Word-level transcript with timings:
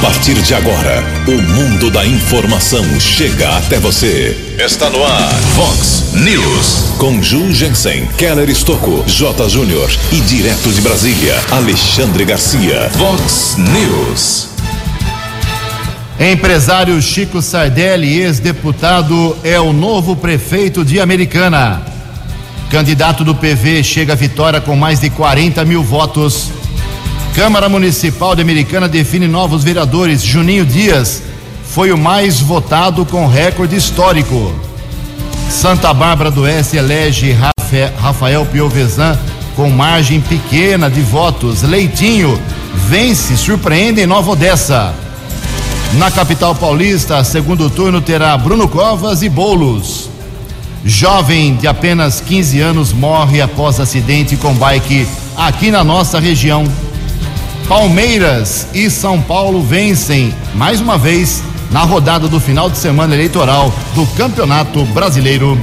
A 0.00 0.02
partir 0.02 0.32
de 0.32 0.54
agora, 0.54 1.04
o 1.28 1.42
mundo 1.42 1.90
da 1.90 2.06
informação 2.06 2.82
chega 2.98 3.58
até 3.58 3.78
você. 3.78 4.34
Está 4.58 4.88
no 4.88 5.04
ar, 5.04 5.30
Fox 5.54 6.14
News. 6.14 6.94
Com 6.96 7.22
Ju 7.22 7.52
Jensen, 7.52 8.06
Keller 8.16 8.48
Estocco, 8.48 9.04
J. 9.06 9.46
Júnior 9.50 9.90
e 10.10 10.20
direto 10.22 10.70
de 10.70 10.80
Brasília, 10.80 11.34
Alexandre 11.50 12.24
Garcia. 12.24 12.88
Fox 12.96 13.56
News. 13.58 14.48
Empresário 16.18 17.00
Chico 17.02 17.42
Sardelli, 17.42 18.22
ex-deputado, 18.22 19.36
é 19.44 19.60
o 19.60 19.70
novo 19.70 20.16
prefeito 20.16 20.82
de 20.82 20.98
Americana. 20.98 21.82
Candidato 22.70 23.22
do 23.22 23.34
PV 23.34 23.84
chega 23.84 24.14
à 24.14 24.16
vitória 24.16 24.62
com 24.62 24.74
mais 24.74 24.98
de 24.98 25.10
40 25.10 25.62
mil 25.66 25.82
votos. 25.82 26.50
Câmara 27.34 27.68
Municipal 27.68 28.34
de 28.34 28.42
Americana 28.42 28.88
define 28.88 29.28
novos 29.28 29.62
vereadores. 29.62 30.22
Juninho 30.22 30.66
Dias 30.66 31.22
foi 31.64 31.92
o 31.92 31.98
mais 31.98 32.40
votado 32.40 33.06
com 33.06 33.26
recorde 33.26 33.76
histórico. 33.76 34.52
Santa 35.48 35.94
Bárbara 35.94 36.30
do 36.30 36.42
Oeste 36.42 36.76
elege 36.76 37.36
Rafael 37.98 38.44
Piovesan 38.46 39.18
com 39.54 39.70
margem 39.70 40.20
pequena 40.20 40.90
de 40.90 41.00
votos. 41.00 41.62
Leitinho 41.62 42.40
vence, 42.88 43.36
surpreende 43.36 44.00
em 44.00 44.06
Nova 44.06 44.32
Odessa. 44.32 44.92
Na 45.94 46.10
capital 46.10 46.54
paulista, 46.54 47.22
segundo 47.24 47.70
turno 47.70 48.00
terá 48.00 48.36
Bruno 48.36 48.68
Covas 48.68 49.22
e 49.22 49.28
Bolos. 49.28 50.10
Jovem 50.84 51.56
de 51.56 51.68
apenas 51.68 52.20
15 52.20 52.60
anos 52.60 52.92
morre 52.92 53.40
após 53.40 53.78
acidente 53.78 54.36
com 54.36 54.54
bike 54.54 55.06
aqui 55.36 55.70
na 55.70 55.84
nossa 55.84 56.18
região. 56.18 56.64
Palmeiras 57.70 58.66
e 58.74 58.90
São 58.90 59.22
Paulo 59.22 59.62
vencem 59.62 60.34
mais 60.56 60.80
uma 60.80 60.98
vez 60.98 61.40
na 61.70 61.84
rodada 61.84 62.26
do 62.26 62.40
final 62.40 62.68
de 62.68 62.76
semana 62.76 63.14
eleitoral 63.14 63.72
do 63.94 64.04
Campeonato 64.16 64.84
Brasileiro. 64.86 65.56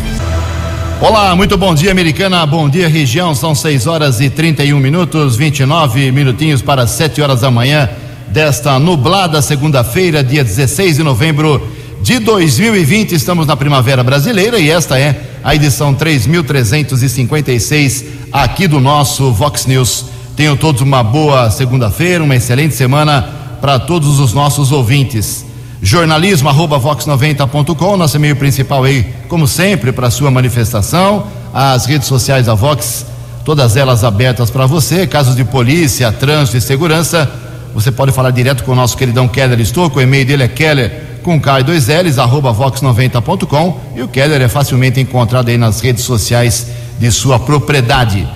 Olá, 1.02 1.36
muito 1.36 1.58
bom 1.58 1.76
dia, 1.76 1.92
Americana. 1.92 2.46
Bom 2.46 2.70
dia, 2.70 2.88
região. 2.88 3.36
São 3.36 3.54
6 3.54 3.88
horas 3.88 4.22
e 4.22 4.30
31 4.30 4.80
minutos, 4.80 5.36
29 5.36 6.10
minutinhos 6.14 6.62
para 6.62 6.88
7 6.88 7.22
horas 7.22 7.42
da 7.42 7.52
manhã 7.52 7.90
desta 8.30 8.80
nublada 8.80 9.42
segunda-feira, 9.42 10.24
dia 10.24 10.46
16 10.46 10.96
de 10.96 11.04
novembro 11.04 11.62
de 12.02 12.20
2020. 12.20 13.16
Estamos 13.16 13.46
na 13.46 13.58
Primavera 13.58 14.02
Brasileira 14.02 14.58
e 14.58 14.72
esta 14.72 14.98
é 14.98 15.24
a 15.44 15.54
edição 15.54 15.94
3356 15.94 18.06
aqui 18.32 18.66
do 18.66 18.80
nosso 18.80 19.34
Vox 19.34 19.66
News. 19.66 20.16
Tenham 20.38 20.56
todos 20.56 20.84
uma 20.84 21.02
boa 21.02 21.50
segunda-feira, 21.50 22.24
uma 22.24 22.36
excelente 22.36 22.76
semana 22.76 23.28
para 23.60 23.80
todos 23.80 24.20
os 24.20 24.34
nossos 24.34 24.72
ouvintes. 24.72 25.44
Jornalismo 25.82 26.48
arroba 26.48 26.80
vox90.com, 26.80 27.98
nosso 27.98 28.18
e-mail 28.18 28.36
principal 28.36 28.84
aí, 28.84 29.16
como 29.28 29.48
sempre, 29.48 29.92
para 29.92 30.12
sua 30.12 30.30
manifestação. 30.30 31.26
As 31.52 31.88
redes 31.88 32.08
sociais 32.08 32.46
da 32.46 32.54
Vox, 32.54 33.04
todas 33.44 33.76
elas 33.76 34.04
abertas 34.04 34.52
para 34.52 34.68
você. 34.68 35.08
Casos 35.08 35.36
de 35.36 35.44
polícia, 35.44 36.12
trânsito 36.12 36.58
e 36.58 36.62
segurança, 36.62 37.28
você 37.74 37.92
pode 37.92 38.12
falar 38.12 38.30
direto 38.30 38.64
com 38.64 38.74
o 38.74 38.76
nosso 38.76 38.96
queridão 38.96 39.28
Keller 39.28 39.60
Estouco. 39.60 39.98
O 39.98 40.02
e-mail 40.04 40.24
dele 40.24 40.44
é 40.44 40.48
keller 40.48 41.20
com 41.24 41.42
K 41.42 41.62
e 41.62 41.64
dois 41.64 41.88
L's, 41.88 42.20
arroba 42.20 42.54
vox90.com. 42.54 43.80
E 43.96 44.04
o 44.04 44.08
Keller 44.08 44.44
é 44.44 44.48
facilmente 44.48 45.00
encontrado 45.00 45.50
aí 45.50 45.58
nas 45.58 45.82
redes 45.82 46.04
sociais 46.04 46.68
de 47.00 47.12
sua 47.12 47.40
propriedade. 47.40 48.28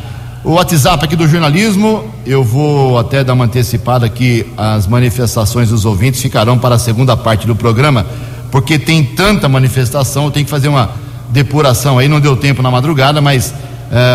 O 0.44 0.54
WhatsApp 0.54 1.06
aqui 1.06 1.16
do 1.16 1.28
jornalismo, 1.28 2.12
eu 2.26 2.44
vou 2.44 2.98
até 2.98 3.24
dar 3.24 3.34
uma 3.34 3.46
antecipada 3.46 4.10
que 4.10 4.44
as 4.58 4.88
manifestações 4.88 5.70
dos 5.70 5.86
ouvintes 5.86 6.20
ficarão 6.20 6.58
para 6.58 6.74
a 6.74 6.80
segunda 6.80 7.16
parte 7.16 7.46
do 7.46 7.56
programa, 7.56 8.08
porque 8.50 8.80
tem 8.80 9.04
tanta 9.04 9.48
manifestação, 9.48 10.26
eu 10.26 10.32
tenho 10.32 10.46
que 10.46 10.50
fazer 10.50 10.68
uma 10.68 10.90
depuração 11.30 12.00
aí, 12.00 12.08
não 12.08 12.20
deu 12.20 12.36
tempo 12.36 12.64
na 12.64 12.72
madrugada, 12.72 13.22
mas 13.22 13.52
uh, 13.52 13.54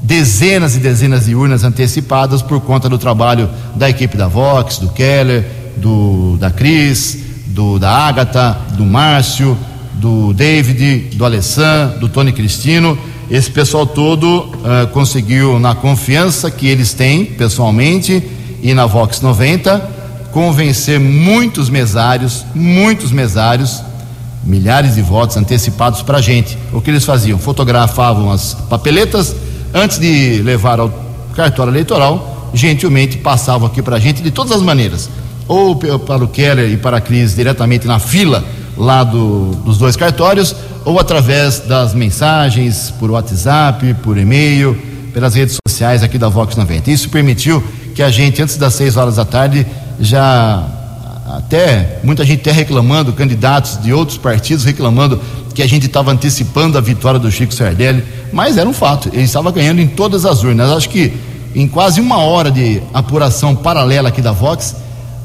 dezenas 0.00 0.74
e 0.74 0.78
dezenas 0.78 1.26
de 1.26 1.34
urnas 1.34 1.64
antecipadas 1.64 2.40
por 2.40 2.62
conta 2.62 2.88
do 2.88 2.96
trabalho 2.96 3.46
da 3.74 3.90
equipe 3.90 4.16
da 4.16 4.26
Vox, 4.26 4.78
do 4.78 4.88
Keller, 4.88 5.44
do 5.76 6.38
da 6.38 6.50
Cris, 6.50 7.18
do 7.48 7.78
da 7.78 7.90
Ágata, 7.90 8.56
do 8.70 8.86
Márcio, 8.86 9.54
do 9.98 10.32
David, 10.32 11.16
do 11.16 11.24
Alessandro, 11.24 12.00
do 12.00 12.08
Tony 12.08 12.32
Cristino. 12.32 12.96
Esse 13.30 13.50
pessoal 13.50 13.86
todo 13.86 14.40
uh, 14.40 14.86
conseguiu, 14.92 15.58
na 15.58 15.74
confiança 15.74 16.50
que 16.50 16.66
eles 16.66 16.94
têm 16.94 17.24
pessoalmente 17.24 18.22
e 18.62 18.72
na 18.72 18.86
Vox 18.86 19.20
90, 19.20 19.78
convencer 20.32 20.98
muitos 20.98 21.68
mesários, 21.68 22.44
muitos 22.54 23.12
mesários, 23.12 23.82
milhares 24.44 24.94
de 24.94 25.02
votos 25.02 25.36
antecipados 25.36 26.00
para 26.00 26.18
a 26.18 26.20
gente. 26.22 26.56
O 26.72 26.80
que 26.80 26.90
eles 26.90 27.04
faziam? 27.04 27.38
Fotografavam 27.38 28.30
as 28.30 28.54
papeletas 28.54 29.34
antes 29.74 29.98
de 29.98 30.40
levar 30.42 30.80
ao 30.80 30.90
cartório 31.34 31.70
eleitoral, 31.70 32.50
gentilmente 32.54 33.18
passavam 33.18 33.66
aqui 33.66 33.82
para 33.82 33.96
a 33.96 34.00
gente 34.00 34.22
de 34.22 34.30
todas 34.30 34.52
as 34.52 34.62
maneiras, 34.62 35.10
ou 35.46 35.76
para 35.76 36.24
o 36.24 36.28
Keller 36.28 36.70
e 36.72 36.76
para 36.76 36.96
a 36.96 37.00
Cris 37.00 37.34
diretamente 37.34 37.86
na 37.86 37.98
fila 37.98 38.44
lá 38.78 39.02
do, 39.04 39.50
dos 39.64 39.76
dois 39.76 39.96
cartórios 39.96 40.54
ou 40.84 40.98
através 40.98 41.60
das 41.60 41.92
mensagens 41.92 42.94
por 42.98 43.10
WhatsApp, 43.10 43.94
por 44.02 44.16
e-mail, 44.16 44.74
pelas 45.12 45.34
redes 45.34 45.58
sociais 45.68 46.02
aqui 46.02 46.16
da 46.16 46.28
Vox 46.28 46.56
90. 46.56 46.90
Isso 46.90 47.10
permitiu 47.10 47.62
que 47.94 48.02
a 48.02 48.10
gente, 48.10 48.40
antes 48.40 48.56
das 48.56 48.74
6 48.74 48.96
horas 48.96 49.16
da 49.16 49.24
tarde, 49.24 49.66
já 50.00 50.64
até 51.26 51.98
muita 52.02 52.24
gente 52.24 52.40
até 52.40 52.52
reclamando, 52.52 53.12
candidatos 53.12 53.82
de 53.82 53.92
outros 53.92 54.16
partidos 54.16 54.64
reclamando 54.64 55.20
que 55.54 55.62
a 55.62 55.66
gente 55.66 55.86
estava 55.86 56.12
antecipando 56.12 56.78
a 56.78 56.80
vitória 56.80 57.18
do 57.18 57.30
Chico 57.30 57.52
Sardelli, 57.52 58.04
mas 58.32 58.56
era 58.56 58.68
um 58.68 58.72
fato, 58.72 59.08
ele 59.12 59.24
estava 59.24 59.50
ganhando 59.50 59.80
em 59.80 59.88
todas 59.88 60.24
as 60.24 60.42
urnas. 60.42 60.70
Acho 60.70 60.88
que 60.88 61.12
em 61.54 61.66
quase 61.66 62.00
uma 62.00 62.18
hora 62.18 62.50
de 62.50 62.80
apuração 62.94 63.56
paralela 63.56 64.08
aqui 64.08 64.22
da 64.22 64.32
Vox, 64.32 64.76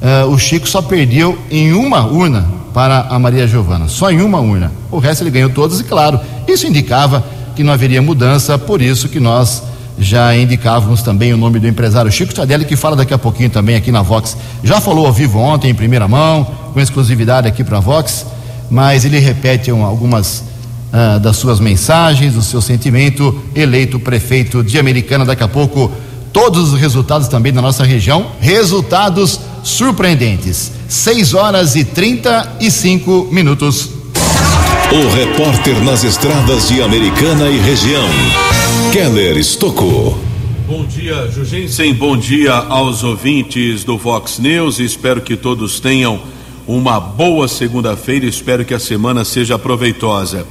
uh, 0.01 0.27
o 0.27 0.39
Chico 0.39 0.67
só 0.67 0.81
perdeu 0.81 1.37
em 1.51 1.71
uma 1.71 2.05
urna 2.05 2.62
para 2.73 3.01
a 3.09 3.19
Maria 3.19 3.47
Giovana, 3.47 3.87
só 3.87 4.11
em 4.11 4.21
uma 4.21 4.39
urna. 4.39 4.71
O 4.89 4.97
resto 4.97 5.23
ele 5.23 5.29
ganhou 5.29 5.49
todas 5.49 5.79
e, 5.79 5.83
claro, 5.83 6.19
isso 6.47 6.65
indicava 6.65 7.23
que 7.55 7.63
não 7.63 7.71
haveria 7.71 8.01
mudança, 8.01 8.57
por 8.57 8.81
isso 8.81 9.07
que 9.07 9.19
nós 9.19 9.61
já 9.97 10.35
indicávamos 10.35 11.03
também 11.03 11.33
o 11.33 11.37
nome 11.37 11.59
do 11.59 11.67
empresário 11.67 12.11
Chico 12.11 12.33
Tadelli, 12.33 12.65
que 12.65 12.75
fala 12.75 12.95
daqui 12.95 13.13
a 13.13 13.17
pouquinho 13.17 13.49
também 13.49 13.75
aqui 13.75 13.91
na 13.91 14.01
Vox. 14.01 14.35
Já 14.63 14.81
falou 14.81 15.05
ao 15.05 15.13
vivo 15.13 15.39
ontem, 15.39 15.69
em 15.69 15.75
primeira 15.75 16.07
mão, 16.07 16.45
com 16.73 16.79
exclusividade 16.79 17.47
aqui 17.47 17.63
para 17.63 17.77
a 17.77 17.81
Vox, 17.81 18.25
mas 18.71 19.05
ele 19.05 19.19
repete 19.19 19.69
algumas 19.69 20.43
uh, 20.91 21.19
das 21.19 21.37
suas 21.37 21.59
mensagens, 21.59 22.33
do 22.33 22.41
seu 22.41 22.61
sentimento, 22.61 23.39
eleito 23.53 23.99
prefeito 23.99 24.63
de 24.63 24.79
Americana 24.79 25.25
daqui 25.25 25.43
a 25.43 25.47
pouco. 25.47 25.91
Todos 26.31 26.73
os 26.73 26.79
resultados 26.79 27.27
também 27.27 27.53
da 27.53 27.61
nossa 27.61 27.83
região, 27.83 28.31
resultados 28.39 29.39
surpreendentes. 29.63 30.71
6 30.87 31.33
horas 31.33 31.75
e 31.75 31.83
35 31.83 33.29
minutos. 33.31 33.89
O 34.91 35.15
repórter 35.15 35.81
nas 35.83 36.03
estradas 36.03 36.67
de 36.67 36.81
Americana 36.83 37.49
e 37.49 37.57
região, 37.57 38.07
Keller 38.91 39.37
Estocou. 39.37 40.17
Bom 40.67 40.85
dia, 40.85 41.27
Jugensen. 41.31 41.93
Bom 41.93 42.15
dia 42.15 42.53
aos 42.53 43.03
ouvintes 43.03 43.83
do 43.83 43.97
Vox 43.97 44.37
News. 44.37 44.79
Espero 44.79 45.21
que 45.21 45.35
todos 45.35 45.79
tenham 45.79 46.21
uma 46.67 46.99
boa 46.99 47.47
segunda-feira. 47.47 48.25
Espero 48.25 48.63
que 48.63 48.73
a 48.73 48.79
semana 48.79 49.25
seja 49.25 49.57
proveitosa. 49.57 50.45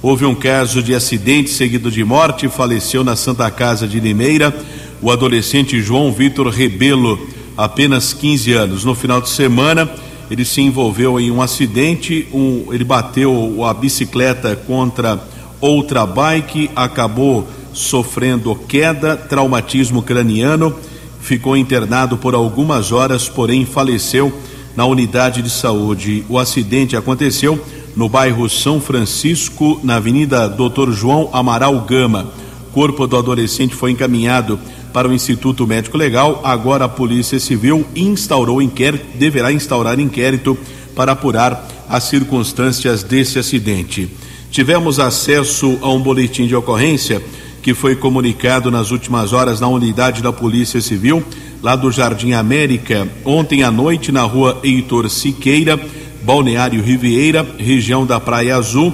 Houve 0.00 0.24
um 0.24 0.34
caso 0.34 0.82
de 0.82 0.94
acidente 0.94 1.50
seguido 1.50 1.90
de 1.90 2.04
morte. 2.04 2.48
Faleceu 2.48 3.02
na 3.02 3.16
Santa 3.16 3.50
Casa 3.50 3.86
de 3.88 3.98
Limeira 3.98 4.54
o 5.00 5.10
adolescente 5.10 5.80
João 5.80 6.12
Vitor 6.12 6.48
Rebelo, 6.48 7.18
apenas 7.58 8.12
15 8.12 8.52
anos. 8.52 8.84
No 8.84 8.94
final 8.94 9.20
de 9.20 9.28
semana, 9.28 9.90
ele 10.30 10.44
se 10.44 10.60
envolveu 10.60 11.18
em 11.18 11.28
um 11.32 11.42
acidente. 11.42 12.28
Um, 12.32 12.72
ele 12.72 12.84
bateu 12.84 13.64
a 13.64 13.74
bicicleta 13.74 14.54
contra 14.54 15.20
outra 15.60 16.06
bike, 16.06 16.70
acabou 16.76 17.48
sofrendo 17.72 18.54
queda, 18.54 19.16
traumatismo 19.16 20.02
craniano, 20.02 20.72
ficou 21.20 21.56
internado 21.56 22.16
por 22.16 22.32
algumas 22.32 22.92
horas, 22.92 23.28
porém 23.28 23.66
faleceu 23.66 24.32
na 24.76 24.86
unidade 24.86 25.42
de 25.42 25.50
saúde. 25.50 26.24
O 26.28 26.38
acidente 26.38 26.96
aconteceu 26.96 27.60
no 27.96 28.08
bairro 28.08 28.48
São 28.48 28.80
Francisco, 28.80 29.80
na 29.82 29.96
Avenida 29.96 30.48
Doutor 30.48 30.92
João 30.92 31.28
Amaral 31.32 31.80
Gama. 31.80 32.28
O 32.68 32.72
corpo 32.72 33.04
do 33.08 33.16
adolescente 33.16 33.74
foi 33.74 33.90
encaminhado 33.90 34.60
para 34.92 35.08
o 35.08 35.12
Instituto 35.12 35.66
Médico 35.66 35.96
Legal. 35.96 36.40
Agora 36.44 36.84
a 36.84 36.88
Polícia 36.88 37.38
Civil 37.38 37.86
instaurou 37.94 38.60
inquérito, 38.62 39.04
deverá 39.16 39.52
instaurar 39.52 39.98
inquérito 40.00 40.56
para 40.94 41.12
apurar 41.12 41.68
as 41.88 42.04
circunstâncias 42.04 43.02
desse 43.02 43.38
acidente. 43.38 44.10
Tivemos 44.50 44.98
acesso 44.98 45.78
a 45.82 45.90
um 45.90 46.00
boletim 46.00 46.46
de 46.46 46.56
ocorrência 46.56 47.22
que 47.62 47.74
foi 47.74 47.94
comunicado 47.96 48.70
nas 48.70 48.90
últimas 48.90 49.32
horas 49.32 49.60
na 49.60 49.68
unidade 49.68 50.22
da 50.22 50.32
Polícia 50.32 50.80
Civil, 50.80 51.22
lá 51.62 51.76
do 51.76 51.90
Jardim 51.90 52.32
América, 52.32 53.06
ontem 53.24 53.62
à 53.62 53.70
noite, 53.70 54.10
na 54.10 54.22
rua 54.22 54.58
Heitor 54.62 55.10
Siqueira, 55.10 55.78
Balneário 56.22 56.82
Riviera, 56.82 57.46
região 57.58 58.06
da 58.06 58.18
Praia 58.18 58.56
Azul. 58.56 58.92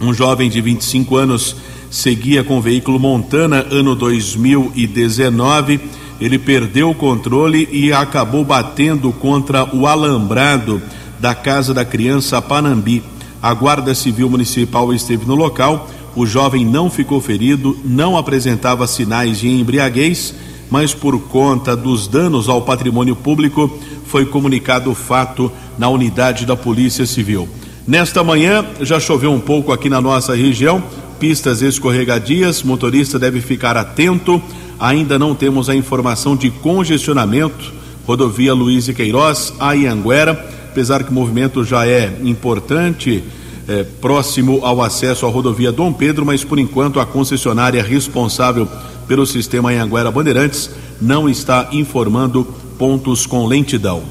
Um 0.00 0.12
jovem 0.12 0.48
de 0.48 0.60
25 0.60 1.16
anos 1.16 1.56
seguia 1.90 2.44
com 2.44 2.58
o 2.58 2.62
veículo 2.62 2.98
Montana, 2.98 3.66
ano 3.70 3.94
2019. 3.94 5.80
Ele 6.20 6.38
perdeu 6.38 6.90
o 6.90 6.94
controle 6.94 7.68
e 7.70 7.92
acabou 7.92 8.44
batendo 8.44 9.12
contra 9.12 9.64
o 9.74 9.86
alambrado 9.86 10.80
da 11.20 11.34
Casa 11.34 11.74
da 11.74 11.84
Criança 11.84 12.40
Panambi. 12.40 13.02
A 13.42 13.52
Guarda 13.52 13.94
Civil 13.94 14.30
Municipal 14.30 14.92
esteve 14.92 15.26
no 15.26 15.34
local 15.34 15.88
o 16.16 16.24
jovem 16.24 16.64
não 16.64 16.88
ficou 16.88 17.20
ferido, 17.20 17.76
não 17.84 18.16
apresentava 18.16 18.86
sinais 18.86 19.38
de 19.38 19.50
embriaguez, 19.50 20.34
mas 20.70 20.94
por 20.94 21.20
conta 21.20 21.76
dos 21.76 22.08
danos 22.08 22.48
ao 22.48 22.62
patrimônio 22.62 23.14
público, 23.14 23.70
foi 24.06 24.24
comunicado 24.24 24.90
o 24.90 24.94
fato 24.94 25.52
na 25.78 25.90
unidade 25.90 26.46
da 26.46 26.56
Polícia 26.56 27.04
Civil. 27.04 27.46
Nesta 27.86 28.24
manhã, 28.24 28.64
já 28.80 28.98
choveu 28.98 29.30
um 29.30 29.38
pouco 29.38 29.72
aqui 29.72 29.90
na 29.90 30.00
nossa 30.00 30.34
região, 30.34 30.82
pistas 31.18 31.62
escorregadias, 31.62 32.62
motorista 32.62 33.18
deve 33.18 33.40
ficar 33.40 33.76
atento. 33.76 34.40
Ainda 34.78 35.18
não 35.18 35.34
temos 35.34 35.68
a 35.68 35.74
informação 35.74 36.36
de 36.36 36.50
congestionamento, 36.50 37.72
rodovia 38.06 38.52
Luiz 38.54 38.88
e 38.88 38.94
Queiroz, 38.94 39.54
a 39.58 39.72
Ianguera, 39.72 40.32
apesar 40.70 41.02
que 41.02 41.10
o 41.10 41.14
movimento 41.14 41.64
já 41.64 41.86
é 41.86 42.18
importante 42.22 43.24
é, 43.68 43.82
próximo 43.82 44.60
ao 44.64 44.82
acesso 44.82 45.26
à 45.26 45.28
rodovia 45.28 45.72
Dom 45.72 45.92
Pedro, 45.92 46.24
mas 46.24 46.44
por 46.44 46.58
enquanto 46.58 47.00
a 47.00 47.06
concessionária 47.06 47.82
responsável 47.82 48.68
pelo 49.08 49.26
sistema 49.26 49.70
Anhanguera 49.70 50.10
Bandeirantes 50.10 50.70
não 51.00 51.28
está 51.28 51.68
informando 51.72 52.44
pontos 52.78 53.26
com 53.26 53.46
lentidão. 53.46 54.02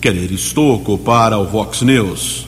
Keller 0.00 0.32
Estocco 0.32 0.98
para 0.98 1.38
o 1.38 1.44
Vox 1.44 1.82
News. 1.82 2.45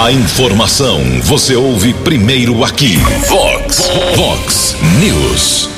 A 0.00 0.12
informação 0.12 1.00
você 1.24 1.56
ouve 1.56 1.92
primeiro 1.92 2.62
aqui. 2.62 2.98
Vox, 3.28 3.90
Vox 4.14 4.76
News. 5.00 5.68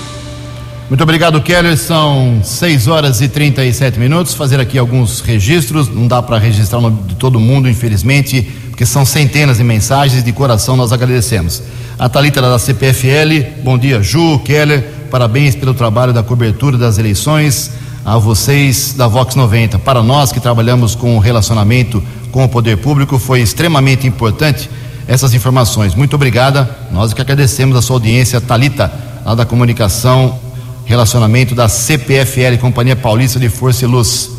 Muito 0.91 1.03
obrigado, 1.03 1.41
Keller. 1.41 1.75
São 1.79 2.43
6 2.45 2.87
horas 2.87 3.23
e 3.23 3.29
37 3.29 3.99
minutos. 3.99 4.35
Fazer 4.35 4.61
aqui 4.61 4.77
alguns 4.77 5.21
registros. 5.21 5.89
Não 5.89 6.07
dá 6.07 6.21
para 6.21 6.37
registrar 6.37 6.81
o 6.81 6.83
nome 6.83 7.03
de 7.05 7.15
todo 7.15 7.41
mundo, 7.41 7.67
infelizmente 7.67 8.47
que 8.77 8.85
são 8.85 9.07
centenas 9.07 9.57
de 9.57 9.65
mensagens 9.65 10.23
de 10.23 10.33
coração 10.33 10.77
nós 10.77 10.93
agradecemos. 10.93 11.63
A 11.99 12.07
Thalita 12.07 12.43
da 12.43 12.59
CPFL, 12.59 13.63
bom 13.63 13.79
dia, 13.79 14.03
Ju, 14.03 14.39
Keller, 14.41 14.85
parabéns 15.11 15.55
pelo 15.55 15.73
trabalho 15.73 16.13
da 16.13 16.23
cobertura 16.23 16.77
das 16.77 16.99
eleições. 16.99 17.71
A 18.05 18.17
vocês 18.17 18.95
da 18.97 19.07
Vox 19.07 19.35
90. 19.35 19.79
Para 19.79 20.03
nós 20.03 20.33
que 20.33 20.41
trabalhamos 20.41 20.95
com 20.95 21.19
relacionamento 21.19 22.03
com 22.33 22.45
o 22.45 22.49
poder 22.49 22.79
público, 22.79 23.19
foi 23.19 23.41
extremamente 23.41 24.07
importante 24.07 24.71
essas 25.07 25.35
informações. 25.35 25.95
Muito 25.95 26.15
obrigada. 26.15 26.69
Nós 26.91 27.13
que 27.13 27.21
agradecemos 27.21 27.77
a 27.77 27.83
sua 27.83 27.97
audiência, 27.97 28.41
Talita, 28.41 28.91
lá 29.25 29.35
da 29.35 29.45
comunicação, 29.45 30.39
relacionamento 30.87 31.55
da 31.55 31.69
CPFL, 31.69 32.57
Companhia 32.59 32.97
Paulista 32.97 33.39
de 33.39 33.49
Força 33.49 33.85
e 33.85 33.89
Luz. 33.89 34.31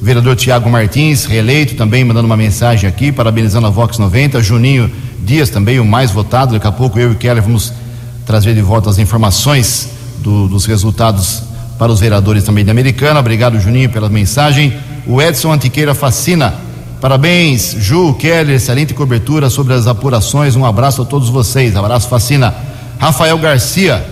Vereador 0.00 0.34
Tiago 0.34 0.70
Martins, 0.70 1.26
reeleito, 1.26 1.74
também 1.74 2.02
mandando 2.02 2.24
uma 2.24 2.36
mensagem 2.36 2.88
aqui, 2.88 3.12
parabenizando 3.12 3.66
a 3.66 3.70
Vox 3.70 3.98
90. 3.98 4.42
Juninho 4.42 4.90
Dias, 5.22 5.50
também 5.50 5.78
o 5.78 5.84
mais 5.84 6.10
votado. 6.10 6.54
Daqui 6.54 6.66
a 6.66 6.72
pouco 6.72 6.98
eu 6.98 7.10
e 7.10 7.12
o 7.12 7.16
Keller 7.16 7.42
vamos 7.42 7.70
trazer 8.24 8.54
de 8.54 8.62
volta 8.62 8.88
as 8.88 8.98
informações 8.98 9.90
do, 10.20 10.48
dos 10.48 10.64
resultados 10.64 11.49
para 11.80 11.90
os 11.90 11.98
vereadores 11.98 12.44
também 12.44 12.62
de 12.62 12.70
Americana. 12.70 13.20
Obrigado, 13.20 13.58
Juninho, 13.58 13.88
pela 13.88 14.10
mensagem. 14.10 14.74
O 15.06 15.18
Edson 15.18 15.50
Antiqueira 15.50 15.94
Fascina. 15.94 16.52
Parabéns, 17.00 17.74
Ju, 17.78 18.12
Keller, 18.18 18.56
excelente 18.56 18.92
cobertura 18.92 19.48
sobre 19.48 19.72
as 19.72 19.86
apurações. 19.86 20.54
Um 20.56 20.66
abraço 20.66 21.00
a 21.00 21.04
todos 21.06 21.30
vocês. 21.30 21.74
Abraço, 21.74 22.06
Fascina. 22.06 22.54
Rafael 22.98 23.38
Garcia, 23.38 24.06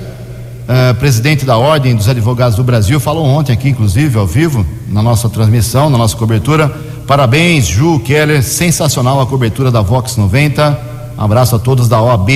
uh, 0.66 0.94
presidente 0.94 1.44
da 1.44 1.58
Ordem 1.58 1.94
dos 1.94 2.08
Advogados 2.08 2.56
do 2.56 2.64
Brasil, 2.64 2.98
falou 2.98 3.26
ontem 3.26 3.52
aqui, 3.52 3.68
inclusive, 3.68 4.18
ao 4.18 4.26
vivo, 4.26 4.64
na 4.88 5.02
nossa 5.02 5.28
transmissão, 5.28 5.90
na 5.90 5.98
nossa 5.98 6.16
cobertura. 6.16 6.74
Parabéns, 7.06 7.66
Ju 7.66 8.00
Keller, 8.00 8.42
sensacional 8.42 9.20
a 9.20 9.26
cobertura 9.26 9.70
da 9.70 9.82
Vox 9.82 10.16
90. 10.16 10.78
Um 11.18 11.22
abraço 11.22 11.54
a 11.54 11.58
todos 11.58 11.86
da 11.86 12.00
OAB, 12.00 12.30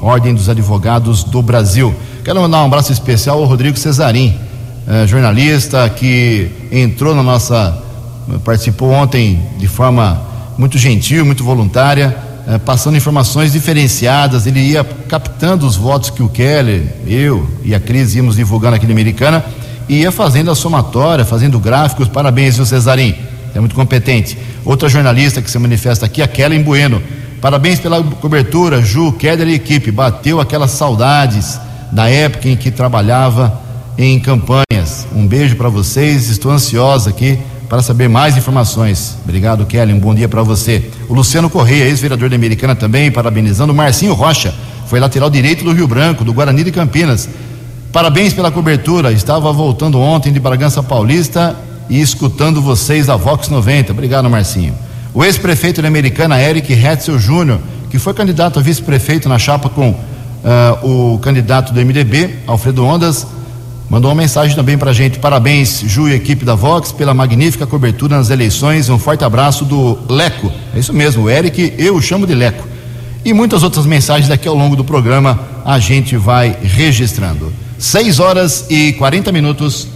Ordem 0.00 0.32
dos 0.32 0.48
Advogados 0.48 1.24
do 1.24 1.42
Brasil. 1.42 1.92
Quero 2.24 2.40
mandar 2.40 2.62
um 2.62 2.66
abraço 2.66 2.92
especial 2.92 3.38
ao 3.40 3.46
Rodrigo 3.46 3.76
Cesarim, 3.76 4.46
uh, 4.86 5.06
jornalista 5.06 5.88
que 5.90 6.50
entrou 6.70 7.14
na 7.14 7.22
nossa. 7.22 7.82
participou 8.44 8.90
ontem 8.90 9.40
de 9.58 9.68
forma 9.68 10.20
muito 10.58 10.78
gentil, 10.78 11.24
muito 11.24 11.44
voluntária 11.44 12.26
eh, 12.48 12.58
passando 12.58 12.96
informações 12.96 13.52
diferenciadas, 13.52 14.46
ele 14.46 14.60
ia 14.60 14.84
captando 14.84 15.66
os 15.66 15.74
votos 15.74 16.10
que 16.10 16.22
o 16.22 16.28
Keller, 16.28 16.84
eu 17.04 17.44
e 17.64 17.74
a 17.74 17.80
Cris 17.80 18.14
íamos 18.14 18.36
divulgando 18.36 18.76
aqui 18.76 18.86
na 18.86 18.92
Americana, 18.92 19.44
e 19.88 20.02
ia 20.02 20.12
fazendo 20.12 20.48
a 20.52 20.54
somatória, 20.54 21.24
fazendo 21.24 21.58
gráficos. 21.58 22.06
Parabéns, 22.06 22.54
viu, 22.54 22.64
Cesarim? 22.64 23.16
É 23.52 23.58
muito 23.58 23.74
competente. 23.74 24.38
Outra 24.64 24.88
jornalista 24.88 25.42
que 25.42 25.50
se 25.50 25.58
manifesta 25.58 26.06
aqui, 26.06 26.22
a 26.22 26.28
Kellen 26.28 26.62
Bueno. 26.62 27.02
Parabéns 27.40 27.80
pela 27.80 28.00
cobertura, 28.02 28.80
Ju, 28.80 29.12
Keller 29.12 29.48
e 29.48 29.54
equipe. 29.54 29.90
Bateu 29.90 30.40
aquelas 30.40 30.70
saudades 30.70 31.60
da 31.90 32.08
época 32.08 32.48
em 32.48 32.56
que 32.56 32.70
trabalhava 32.70 33.60
em 33.98 34.20
campanhas. 34.86 35.06
Um 35.14 35.26
beijo 35.26 35.56
para 35.56 35.68
vocês, 35.68 36.28
estou 36.28 36.52
ansiosa 36.52 37.10
aqui 37.10 37.38
para 37.68 37.82
saber 37.82 38.08
mais 38.08 38.36
informações. 38.36 39.16
Obrigado, 39.24 39.66
Kelly. 39.66 39.92
Um 39.92 39.98
bom 39.98 40.14
dia 40.14 40.28
para 40.28 40.42
você. 40.42 40.88
O 41.08 41.14
Luciano 41.14 41.50
Correia, 41.50 41.84
ex-vereador 41.84 42.30
da 42.30 42.36
Americana 42.36 42.76
também, 42.76 43.10
parabenizando. 43.10 43.72
O 43.72 43.76
Marcinho 43.76 44.14
Rocha, 44.14 44.54
foi 44.86 45.00
lateral 45.00 45.28
direito 45.28 45.64
do 45.64 45.72
Rio 45.72 45.88
Branco, 45.88 46.24
do 46.24 46.32
Guarani 46.32 46.62
de 46.62 46.70
Campinas. 46.70 47.28
Parabéns 47.92 48.32
pela 48.32 48.52
cobertura. 48.52 49.12
Estava 49.12 49.52
voltando 49.52 49.98
ontem 49.98 50.32
de 50.32 50.38
Bragança 50.38 50.82
Paulista 50.82 51.56
e 51.90 52.00
escutando 52.00 52.62
vocês 52.62 53.06
da 53.06 53.16
Vox 53.16 53.48
90. 53.48 53.92
Obrigado, 53.92 54.30
Marcinho. 54.30 54.74
O 55.12 55.24
ex-prefeito 55.24 55.82
da 55.82 55.88
Americana, 55.88 56.40
Eric 56.40 56.72
Hetzel 56.72 57.18
Júnior, 57.18 57.58
que 57.90 57.98
foi 57.98 58.14
candidato 58.14 58.60
a 58.60 58.62
vice-prefeito 58.62 59.28
na 59.28 59.38
chapa 59.38 59.68
com 59.68 59.90
uh, 59.90 61.14
o 61.14 61.18
candidato 61.18 61.72
do 61.72 61.80
MDB, 61.80 62.36
Alfredo 62.46 62.84
Ondas, 62.84 63.26
Mandou 63.88 64.10
uma 64.10 64.16
mensagem 64.16 64.56
também 64.56 64.76
para 64.76 64.90
a 64.90 64.94
gente. 64.94 65.18
Parabéns, 65.18 65.80
Ju 65.86 66.08
e 66.08 66.14
equipe 66.14 66.44
da 66.44 66.54
Vox, 66.54 66.90
pela 66.90 67.14
magnífica 67.14 67.66
cobertura 67.66 68.16
nas 68.16 68.30
eleições. 68.30 68.88
Um 68.88 68.98
forte 68.98 69.24
abraço 69.24 69.64
do 69.64 69.98
Leco. 70.08 70.52
É 70.74 70.78
isso 70.78 70.92
mesmo, 70.92 71.24
o 71.24 71.30
Eric, 71.30 71.74
eu 71.78 71.94
o 71.94 72.02
chamo 72.02 72.26
de 72.26 72.34
Leco. 72.34 72.66
E 73.24 73.32
muitas 73.32 73.62
outras 73.62 73.86
mensagens 73.86 74.28
daqui 74.28 74.48
ao 74.48 74.54
longo 74.54 74.76
do 74.76 74.84
programa 74.84 75.38
a 75.64 75.78
gente 75.78 76.16
vai 76.16 76.56
registrando. 76.62 77.52
6 77.78 78.20
horas 78.20 78.66
e 78.70 78.92
40 78.94 79.32
minutos. 79.32 79.88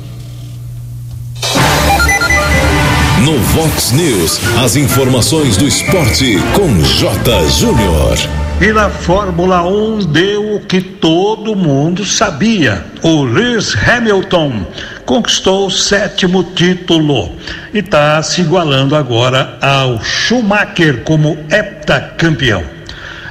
No 3.21 3.39
Vox 3.39 3.93
News, 3.93 4.41
as 4.65 4.77
informações 4.77 5.57
do 5.57 5.67
esporte 5.67 6.39
com 6.55 6.83
J. 6.83 7.49
Júnior. 7.51 8.40
E 8.61 8.73
na 8.75 8.91
Fórmula 8.91 9.63
1 9.63 10.01
deu 10.13 10.57
o 10.57 10.61
que 10.61 10.83
todo 10.83 11.57
mundo 11.57 12.05
sabia. 12.05 12.85
O 13.03 13.23
Lewis 13.23 13.75
Hamilton 13.75 14.67
conquistou 15.07 15.67
o 15.67 15.71
sétimo 15.71 16.45
título 16.45 17.35
e 17.73 17.79
está 17.79 18.23
se 18.23 18.43
igualando 18.43 18.95
agora 18.95 19.57
ao 19.63 20.05
Schumacher 20.05 21.03
como 21.05 21.39
heptacampeão. 21.51 22.63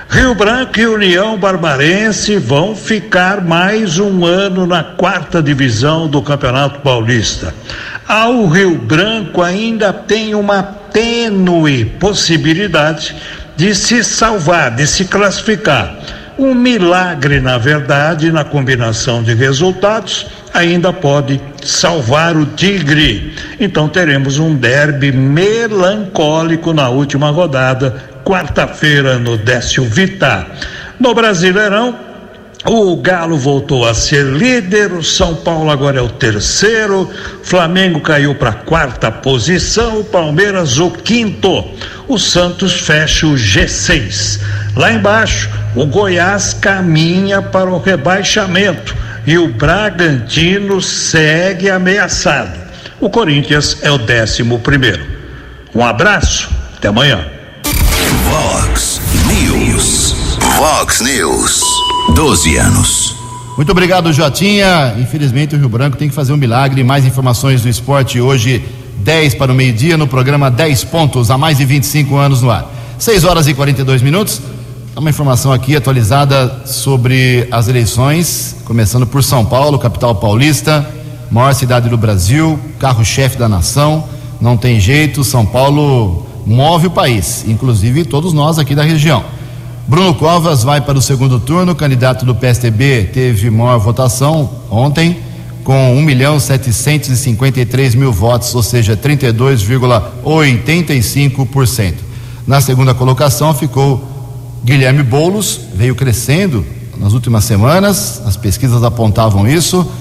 Rio 0.10 0.34
Branco 0.34 0.80
e 0.80 0.88
União 0.88 1.38
Barbarense 1.38 2.38
vão 2.38 2.76
ficar 2.76 3.40
mais 3.40 4.00
um 4.00 4.26
ano 4.26 4.66
na 4.66 4.84
quarta 4.84 5.44
divisão 5.44 6.08
do 6.08 6.24
Campeonato 6.24 6.80
Paulista. 6.80 7.54
Ao 8.08 8.48
Rio 8.48 8.80
Branco 8.80 9.44
ainda 9.44 9.94
tem 9.94 10.34
uma 10.34 10.64
tênue 10.64 11.86
possibilidade 11.86 13.16
de 13.60 13.76
se 13.76 14.06
salvar, 14.06 14.72
de 14.72 14.88
se 14.88 15.04
classificar. 15.04 15.94
Um 16.38 16.54
milagre, 16.54 17.42
na 17.42 17.58
verdade, 17.58 18.32
na 18.32 18.46
combinação 18.46 19.22
de 19.22 19.34
resultados, 19.34 20.28
ainda 20.54 20.94
pode 20.94 21.42
salvar 21.62 22.38
o 22.38 22.46
Tigre. 22.46 23.36
Então 23.60 23.90
teremos 23.90 24.40
um 24.40 24.56
derby 24.56 25.12
melancólico 25.12 26.72
na 26.72 26.88
última 26.88 27.32
rodada 27.32 28.02
quarta-feira 28.24 29.20
no 29.20 29.36
Décio 29.36 29.84
Vita. 29.84 30.48
No 30.98 31.14
Brasileirão, 31.14 32.00
o 32.66 32.96
Galo 32.98 33.38
voltou 33.38 33.88
a 33.88 33.94
ser 33.94 34.26
líder, 34.26 34.92
o 34.92 35.04
São 35.04 35.34
Paulo 35.34 35.72
agora 35.72 36.00
é 36.00 36.02
o 36.02 36.10
terceiro, 36.10 37.10
Flamengo 37.42 38.02
caiu 38.02 38.36
para 38.36 38.50
a 38.50 38.54
quarta 38.54 39.10
posição, 39.10 40.02
o 40.02 40.04
Palmeiras 40.04 40.78
o 40.78 40.92
quinto, 40.92 41.64
o 42.08 42.20
Santos 42.20 42.74
fecha 42.74 43.26
o 43.26 43.36
G6. 43.36 44.42
Lá 44.76 44.92
embaixo, 44.92 45.50
o 45.74 45.86
Goiás 45.86 46.54
caminha 46.54 47.42
para 47.42 47.70
o 47.70 47.80
rebaixamento 47.80 48.96
e 49.26 49.38
o 49.38 49.48
Bragantino 49.48 50.82
segue 50.82 51.70
ameaçado. 51.70 52.60
O 53.00 53.10
Corinthians 53.10 53.78
é 53.82 53.90
o 53.90 53.98
décimo 53.98 54.60
primeiro. 54.60 55.06
Um 55.74 55.84
abraço, 55.84 56.50
até 56.76 56.90
amanhã. 56.90 57.26
Vox 58.26 59.00
News. 59.28 60.16
Vox 60.58 61.00
News. 61.00 61.69
12 62.20 62.58
anos. 62.58 63.16
Muito 63.56 63.72
obrigado, 63.72 64.12
Jotinha. 64.12 64.94
Infelizmente, 65.00 65.56
o 65.56 65.58
Rio 65.58 65.70
Branco 65.70 65.96
tem 65.96 66.10
que 66.10 66.14
fazer 66.14 66.34
um 66.34 66.36
milagre. 66.36 66.84
Mais 66.84 67.06
informações 67.06 67.62
do 67.62 67.70
esporte 67.70 68.20
hoje, 68.20 68.62
10 68.98 69.36
para 69.36 69.54
o 69.54 69.56
meio-dia, 69.56 69.96
no 69.96 70.06
programa 70.06 70.52
10 70.52 70.84
Pontos, 70.84 71.32
há 71.32 71.38
mais 71.38 71.60
de 71.60 71.64
25 71.64 72.18
anos 72.18 72.42
no 72.42 72.52
ar. 72.52 72.70
6 72.98 73.24
horas 73.24 73.48
e 73.48 73.54
42 73.54 74.02
minutos. 74.02 74.42
Uma 74.98 75.10
informação 75.10 75.54
aqui 75.54 75.78
atualizada 75.78 76.64
sobre 76.66 77.48
as 77.50 77.70
eleições, 77.70 78.58
começando 78.66 79.08
por 79.08 79.24
São 79.24 79.46
Paulo, 79.46 79.80
capital 79.80 80.14
paulista, 80.16 80.86
maior 81.32 81.54
cidade 81.54 81.88
do 81.88 81.98
Brasil, 81.98 82.60
carro-chefe 82.80 83.38
da 83.38 83.48
nação. 83.48 84.04
Não 84.42 84.58
tem 84.58 84.78
jeito, 84.78 85.24
São 85.24 85.46
Paulo 85.46 86.28
move 86.46 86.88
o 86.88 86.92
país, 86.92 87.46
inclusive 87.48 88.04
todos 88.04 88.34
nós 88.34 88.60
aqui 88.60 88.76
da 88.76 88.84
região. 88.84 89.39
Bruno 89.90 90.14
Covas 90.14 90.64
vai 90.64 90.80
para 90.80 90.98
o 91.00 91.02
segundo 91.02 91.40
turno, 91.40 91.74
candidato 91.74 92.24
do 92.24 92.36
PSDB 92.36 93.10
teve 93.12 93.50
maior 93.50 93.80
votação 93.80 94.48
ontem, 94.70 95.18
com 95.64 95.98
1 95.98 96.02
milhão 96.04 96.40
753 96.40 97.96
mil 97.96 98.14
votos, 98.14 98.54
ou 98.54 98.62
seja, 98.62 98.96
32,85%. 98.96 101.96
Na 102.46 102.62
segunda 102.62 102.94
colocação 102.94 103.52
ficou 103.52 104.08
Guilherme 104.64 105.02
Boulos, 105.02 105.60
veio 105.74 105.96
crescendo 105.96 106.64
nas 107.00 107.14
últimas 107.14 107.46
semanas, 107.46 108.22
as 108.28 108.38
pesquisas 108.38 108.84
apontavam 108.84 109.48
isso. 109.48 109.92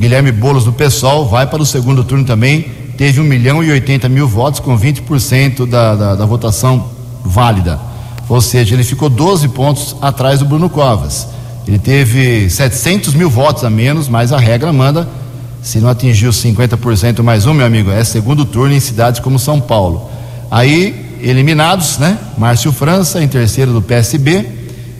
Guilherme 0.00 0.32
Boulos 0.32 0.64
do 0.64 0.72
PSOL 0.72 1.28
vai 1.28 1.46
para 1.46 1.60
o 1.60 1.66
segundo 1.66 2.02
turno 2.02 2.24
também, 2.24 2.62
teve 2.96 3.20
1 3.20 3.24
milhão 3.24 3.62
e 3.62 3.70
80 3.70 4.08
mil 4.08 4.26
votos, 4.26 4.58
com 4.58 4.74
20% 4.78 5.66
da, 5.66 5.94
da, 5.94 6.14
da 6.14 6.24
votação 6.24 6.88
válida. 7.22 7.92
Ou 8.28 8.40
seja, 8.40 8.74
ele 8.74 8.84
ficou 8.84 9.08
12 9.08 9.48
pontos 9.48 9.96
atrás 10.00 10.38
do 10.38 10.44
Bruno 10.44 10.68
Covas. 10.70 11.28
Ele 11.66 11.78
teve 11.78 12.48
700 12.48 13.14
mil 13.14 13.30
votos 13.30 13.64
a 13.64 13.70
menos, 13.70 14.08
mas 14.08 14.32
a 14.32 14.38
regra 14.38 14.72
manda, 14.72 15.08
se 15.62 15.78
não 15.78 15.88
atingiu 15.88 16.30
50% 16.30 17.22
mais 17.22 17.46
um, 17.46 17.54
meu 17.54 17.66
amigo, 17.66 17.90
é 17.90 18.04
segundo 18.04 18.44
turno 18.44 18.74
em 18.74 18.80
cidades 18.80 19.20
como 19.20 19.38
São 19.38 19.60
Paulo. 19.60 20.10
Aí, 20.50 21.18
eliminados, 21.22 21.98
né? 21.98 22.18
Márcio 22.36 22.70
França, 22.70 23.22
em 23.22 23.28
terceiro 23.28 23.72
do 23.72 23.80
PSB, 23.80 24.46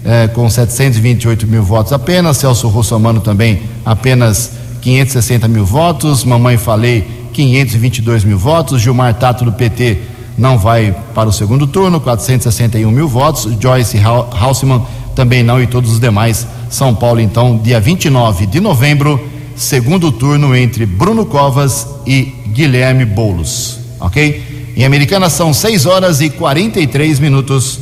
eh, 0.04 0.28
com 0.28 0.48
728 0.48 1.46
mil 1.46 1.62
votos 1.62 1.92
apenas. 1.92 2.38
Celso 2.38 2.68
Russomano 2.68 3.20
também, 3.20 3.62
apenas 3.84 4.52
560 4.80 5.46
mil 5.48 5.66
votos. 5.66 6.24
Mamãe 6.24 6.56
Falei, 6.56 7.06
522 7.32 8.24
mil 8.24 8.38
votos. 8.38 8.80
Gilmar 8.80 9.14
Tato 9.14 9.44
do 9.44 9.52
PT 9.52 9.98
não 10.36 10.58
vai 10.58 10.94
para 11.14 11.28
o 11.28 11.32
segundo 11.32 11.66
turno, 11.66 12.00
461 12.00 12.90
mil 12.90 13.08
votos. 13.08 13.48
Joyce 13.60 13.98
Haussmann 14.00 14.84
também 15.14 15.42
não 15.42 15.62
e 15.62 15.66
todos 15.66 15.92
os 15.92 16.00
demais. 16.00 16.46
São 16.68 16.94
Paulo, 16.94 17.20
então, 17.20 17.56
dia 17.56 17.80
29 17.80 18.46
de 18.46 18.60
novembro, 18.60 19.20
segundo 19.54 20.10
turno 20.10 20.54
entre 20.56 20.84
Bruno 20.84 21.24
Covas 21.24 21.86
e 22.06 22.32
Guilherme 22.48 23.04
Boulos. 23.04 23.78
Ok? 24.00 24.72
Em 24.76 24.84
Americana 24.84 25.30
são 25.30 25.54
6 25.54 25.86
horas 25.86 26.20
e 26.20 26.28
43 26.28 27.20
minutos. 27.20 27.78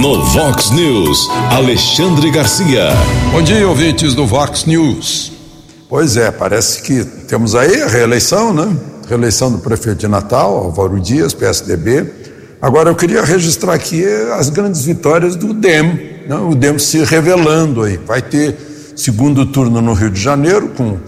No 0.00 0.24
Vox 0.24 0.70
News, 0.70 1.28
Alexandre 1.50 2.30
Garcia. 2.32 2.88
Bom 3.30 3.42
dia, 3.42 3.68
ouvintes 3.68 4.14
do 4.14 4.26
Vox 4.26 4.64
News. 4.64 5.30
Pois 5.88 6.16
é, 6.16 6.32
parece 6.32 6.82
que 6.82 7.04
temos 7.04 7.54
aí 7.54 7.82
a 7.82 7.86
reeleição, 7.86 8.52
né? 8.52 8.76
Reeleição 9.08 9.50
do 9.50 9.58
prefeito 9.58 9.98
de 9.98 10.08
Natal, 10.08 10.56
Álvaro 10.56 11.00
Dias, 11.00 11.34
PSDB. 11.34 12.12
Agora 12.60 12.90
eu 12.90 12.94
queria 12.94 13.24
registrar 13.24 13.74
aqui 13.74 14.04
as 14.38 14.48
grandes 14.48 14.84
vitórias 14.84 15.34
do 15.34 15.52
DEM, 15.52 16.26
né? 16.28 16.36
o 16.36 16.54
DEM 16.54 16.78
se 16.78 17.02
revelando 17.04 17.82
aí. 17.82 17.96
Vai 17.96 18.22
ter 18.22 18.56
segundo 18.94 19.46
turno 19.46 19.80
no 19.80 19.92
Rio 19.94 20.10
de 20.10 20.20
Janeiro 20.20 20.68
com, 20.68 20.98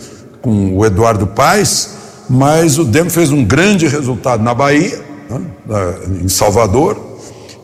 com 0.42 0.76
o 0.76 0.84
Eduardo 0.84 1.28
Paes, 1.28 1.90
mas 2.28 2.78
o 2.78 2.84
DEM 2.84 3.08
fez 3.08 3.30
um 3.30 3.44
grande 3.44 3.86
resultado 3.86 4.42
na 4.42 4.52
Bahia, 4.52 5.00
né? 5.30 5.40
em 6.22 6.28
Salvador, 6.28 7.00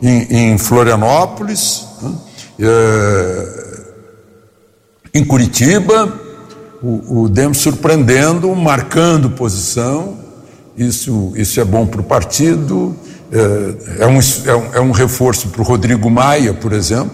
em, 0.01 0.53
em 0.53 0.59
Florianópolis, 0.59 1.87
né? 2.01 2.13
é, 2.61 3.81
em 5.15 5.25
Curitiba, 5.25 6.20
o, 6.83 7.23
o 7.23 7.29
DEM 7.29 7.53
surpreendendo, 7.53 8.55
marcando 8.55 9.31
posição, 9.31 10.19
isso, 10.77 11.33
isso 11.37 11.61
é 11.61 11.65
bom 11.65 11.87
para 11.87 12.01
o 12.01 12.05
partido, 12.05 12.97
é, 13.33 14.03
é, 14.03 14.07
um, 14.07 14.19
é, 14.19 14.55
um, 14.55 14.75
é 14.75 14.81
um 14.81 14.91
reforço 14.91 15.49
para 15.49 15.61
o 15.61 15.65
Rodrigo 15.65 16.11
Maia, 16.11 16.55
por 16.55 16.73
exemplo, 16.73 17.13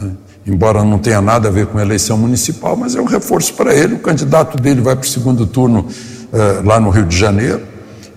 né? 0.00 0.10
embora 0.46 0.84
não 0.84 0.98
tenha 0.98 1.20
nada 1.20 1.48
a 1.48 1.50
ver 1.50 1.66
com 1.66 1.78
a 1.78 1.82
eleição 1.82 2.18
municipal, 2.18 2.76
mas 2.76 2.94
é 2.94 3.00
um 3.00 3.06
reforço 3.06 3.54
para 3.54 3.74
ele. 3.74 3.94
O 3.94 3.98
candidato 3.98 4.60
dele 4.60 4.80
vai 4.80 4.94
para 4.94 5.04
o 5.04 5.08
segundo 5.08 5.46
turno 5.46 5.86
é, 6.32 6.62
lá 6.64 6.78
no 6.78 6.90
Rio 6.90 7.06
de 7.06 7.16
Janeiro. 7.16 7.62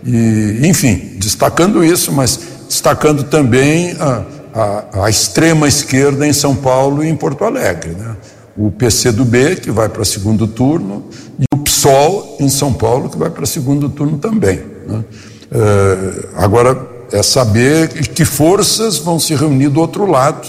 E, 0.06 0.60
enfim, 0.64 1.14
destacando 1.18 1.84
isso, 1.84 2.12
mas 2.12 2.40
destacando 2.68 3.24
também 3.24 3.96
a, 4.00 4.24
a, 4.54 5.06
a 5.06 5.10
extrema 5.10 5.68
esquerda 5.68 6.28
em 6.28 6.34
São 6.34 6.56
Paulo 6.56 7.04
e 7.04 7.10
em 7.10 7.16
Porto 7.16 7.44
Alegre. 7.44 7.92
Né? 7.92 8.16
O 8.58 8.72
PCdoB, 8.72 9.56
que 9.58 9.72
vai 9.72 9.88
para 9.88 10.04
segundo 10.04 10.48
turno, 10.48 11.06
e 11.40 11.46
o 11.54 11.58
PSOL 11.60 12.38
em 12.40 12.50
São 12.50 12.74
Paulo, 12.74 13.10
que 13.10 13.18
vai 13.18 13.30
para 13.30 13.46
segundo 13.46 13.90
turno 13.90 14.18
também. 14.18 14.62
Né? 14.88 15.04
É, 15.52 16.28
agora 16.36 16.90
é 17.12 17.22
saber 17.22 17.90
que 17.90 18.24
forças 18.24 18.98
vão 18.98 19.20
se 19.20 19.36
reunir 19.36 19.70
do 19.70 19.82
outro 19.82 20.10
lado 20.10 20.48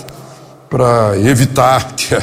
para 0.71 1.19
evitar 1.19 1.95
que, 1.97 2.15
a, 2.15 2.21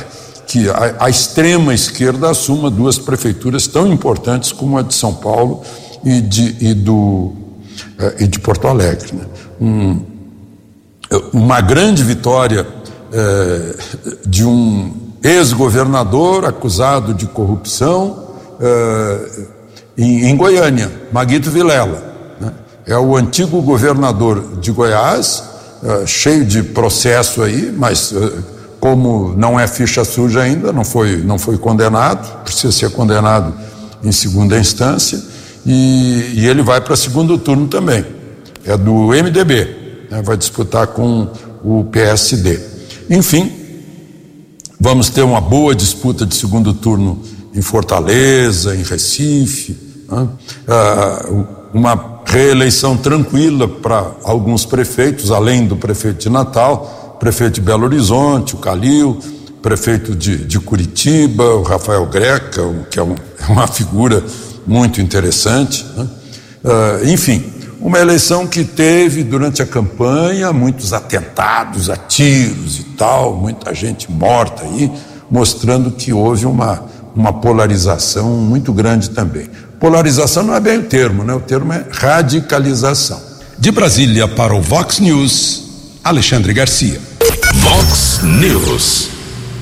que 0.48 0.70
a, 0.70 0.96
a, 1.06 1.10
extrema 1.10 1.74
esquerda 1.74 2.30
assuma 2.30 2.70
duas 2.70 2.98
prefeituras 2.98 3.68
tão 3.68 3.92
importantes 3.92 4.52
como 4.52 4.78
a 4.78 4.82
de 4.82 4.94
São 4.94 5.14
Paulo 5.14 5.62
e 6.04 6.22
de, 6.22 6.56
e 6.60 6.74
do, 6.74 7.34
é, 7.98 8.24
e 8.24 8.28
de 8.28 8.40
Porto 8.40 8.68
Alegre. 8.68 9.14
Né? 9.14 9.26
Um, 9.60 10.02
uma 11.34 11.60
grande 11.60 12.04
vitória 12.04 12.66
é, 13.12 13.76
de 14.26 14.46
um 14.46 15.09
ex-governador 15.24 16.46
acusado 16.46 17.14
de 17.14 17.26
corrupção 17.26 18.30
é, 18.60 19.30
em, 19.98 20.30
em, 20.30 20.36
Goiânia, 20.36 20.92
Maguito 21.12 21.52
Vilela. 21.52 22.04
Né? 22.40 22.52
É 22.86 22.98
o 22.98 23.16
antigo 23.16 23.62
governador 23.62 24.58
de 24.60 24.72
Goiás, 24.72 25.44
é, 25.84 26.06
cheio 26.06 26.46
de 26.46 26.64
processo 26.64 27.42
aí, 27.42 27.74
mas 27.76 28.14
é, 28.14 28.32
como 28.80 29.34
não 29.36 29.60
é 29.60 29.68
ficha 29.68 30.06
suja 30.06 30.42
ainda, 30.42 30.72
não 30.72 30.86
foi, 30.86 31.18
não 31.18 31.38
foi 31.38 31.58
condenado, 31.58 32.44
precisa 32.44 32.72
ser 32.72 32.92
condenado 32.92 33.54
em 34.04 34.12
segunda 34.12 34.58
instância, 34.58 35.22
e, 35.66 36.34
e 36.36 36.48
ele 36.48 36.62
vai 36.62 36.80
para 36.80 36.96
segundo 36.96 37.38
turno 37.38 37.68
também. 37.68 38.06
É 38.66 38.78
do 38.78 39.08
MDB, 39.08 40.08
né? 40.10 40.22
vai 40.22 40.38
disputar 40.38 40.88
com 40.88 41.28
o 41.64 41.84
PSD. 41.86 42.60
Enfim, 43.10 43.59
vamos 44.80 45.10
ter 45.10 45.24
uma 45.24 45.42
boa 45.42 45.76
disputa 45.76 46.26
de 46.26 46.36
segundo 46.36 46.74
turno 46.74 47.22
em 47.54 47.62
Fortaleza, 47.62 48.76
em 48.76 48.84
Recife, 48.84 49.78
né? 50.10 50.28
uh, 50.68 51.48
uma 51.74 52.22
reeleição 52.26 52.96
tranquila 52.96 53.68
para 53.68 54.12
alguns 54.24 54.66
prefeitos, 54.66 55.32
além 55.32 55.68
do 55.68 55.76
prefeito 55.76 56.20
de 56.20 56.30
Natal, 56.30 57.18
prefeito 57.20 57.56
de 57.56 57.62
Belo 57.62 57.86
Horizonte, 57.86 58.56
o 58.56 58.60
Calil, 58.60 59.20
prefeito 59.62 60.16
de, 60.16 60.38
de 60.38 60.60
Curitiba, 60.60 61.44
o 61.56 61.64
Rafael 61.64 62.06
Greca, 62.06 62.62
que 62.90 63.00
é, 63.00 63.04
um, 63.04 63.16
é 63.40 63.52
uma 63.52 63.68
figura 63.68 64.24
muito 64.66 65.02
interessante. 65.02 65.86
Né? 65.98 66.08
Uh, 66.64 67.10
enfim, 67.10 67.44
uma 67.80 67.98
eleição 67.98 68.46
que 68.46 68.64
teve 68.64 69.24
durante 69.24 69.62
a 69.62 69.66
campanha 69.66 70.52
muitos 70.52 70.92
atentados 70.92 71.90
a 71.90 71.96
tiros 71.96 72.80
e 72.80 72.84
tal, 72.84 73.36
muita 73.36 73.74
gente 73.74 74.12
morta 74.12 74.64
aí, 74.64 74.92
mostrando 75.32 75.92
que 75.92 76.12
houve 76.12 76.46
uma, 76.46 76.84
uma 77.16 77.32
polarização 77.32 78.30
muito 78.38 78.74
grande 78.74 79.10
também. 79.12 79.48
Polarização 79.80 80.44
não 80.44 80.54
é 80.54 80.60
bem 80.60 80.80
o 80.80 80.84
termo, 80.84 81.24
né? 81.24 81.34
O 81.34 81.40
termo 81.40 81.72
é 81.72 81.86
radicalização. 81.90 83.22
De 83.58 83.72
Brasília 83.72 84.28
para 84.28 84.54
o 84.54 84.62
Vox 84.62 85.00
News, 85.00 85.64
Alexandre 86.04 86.54
Garcia. 86.54 87.00
Vox 87.56 88.20
News. 88.24 89.10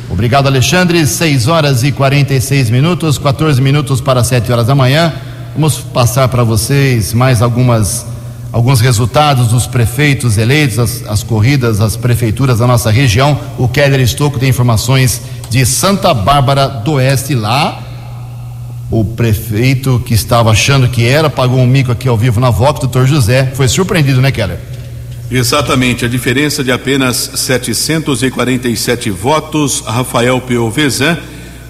Obrigado, 0.10 0.48
Alexandre. 0.48 1.06
6 1.06 1.48
horas 1.48 1.84
e 1.84 1.92
46 1.92 2.70
minutos, 2.72 3.18
14 3.18 3.62
minutos 3.62 4.02
para 4.02 4.24
7 4.24 4.52
horas 4.52 4.66
da 4.66 4.74
manhã. 4.74 5.14
Vamos 5.58 5.80
passar 5.80 6.28
para 6.28 6.44
vocês 6.44 7.14
mais 7.14 7.42
algumas 7.42 8.06
alguns 8.52 8.80
resultados 8.80 9.48
dos 9.48 9.66
prefeitos 9.66 10.38
eleitos, 10.38 10.78
as, 10.78 11.04
as, 11.08 11.24
corridas, 11.24 11.82
as 11.82 11.96
prefeituras 11.96 12.60
da 12.60 12.68
nossa 12.68 12.92
região. 12.92 13.40
O 13.58 13.68
Keller 13.68 14.00
Estocco 14.00 14.38
tem 14.38 14.50
informações 14.50 15.20
de 15.50 15.66
Santa 15.66 16.14
Bárbara 16.14 16.68
do 16.68 16.94
Oeste 16.94 17.34
lá. 17.34 17.82
O 18.92 19.04
prefeito 19.04 20.00
que 20.06 20.14
estava 20.14 20.52
achando 20.52 20.88
que 20.90 21.08
era, 21.08 21.28
pagou 21.28 21.58
um 21.58 21.66
mico 21.66 21.92
aqui 21.92 22.08
ao 22.08 22.16
vivo 22.16 22.40
na 22.40 22.52
Vox, 22.52 22.80
doutor 22.80 23.08
José. 23.08 23.52
Foi 23.56 23.68
surpreendido, 23.68 24.22
né, 24.22 24.32
Keller? 24.32 24.60
Exatamente, 25.32 26.06
a 26.06 26.08
diferença 26.08 26.64
de 26.64 26.72
apenas 26.72 27.32
747 27.34 29.10
votos, 29.10 29.80
Rafael 29.80 30.40
Piovesan, 30.40 31.18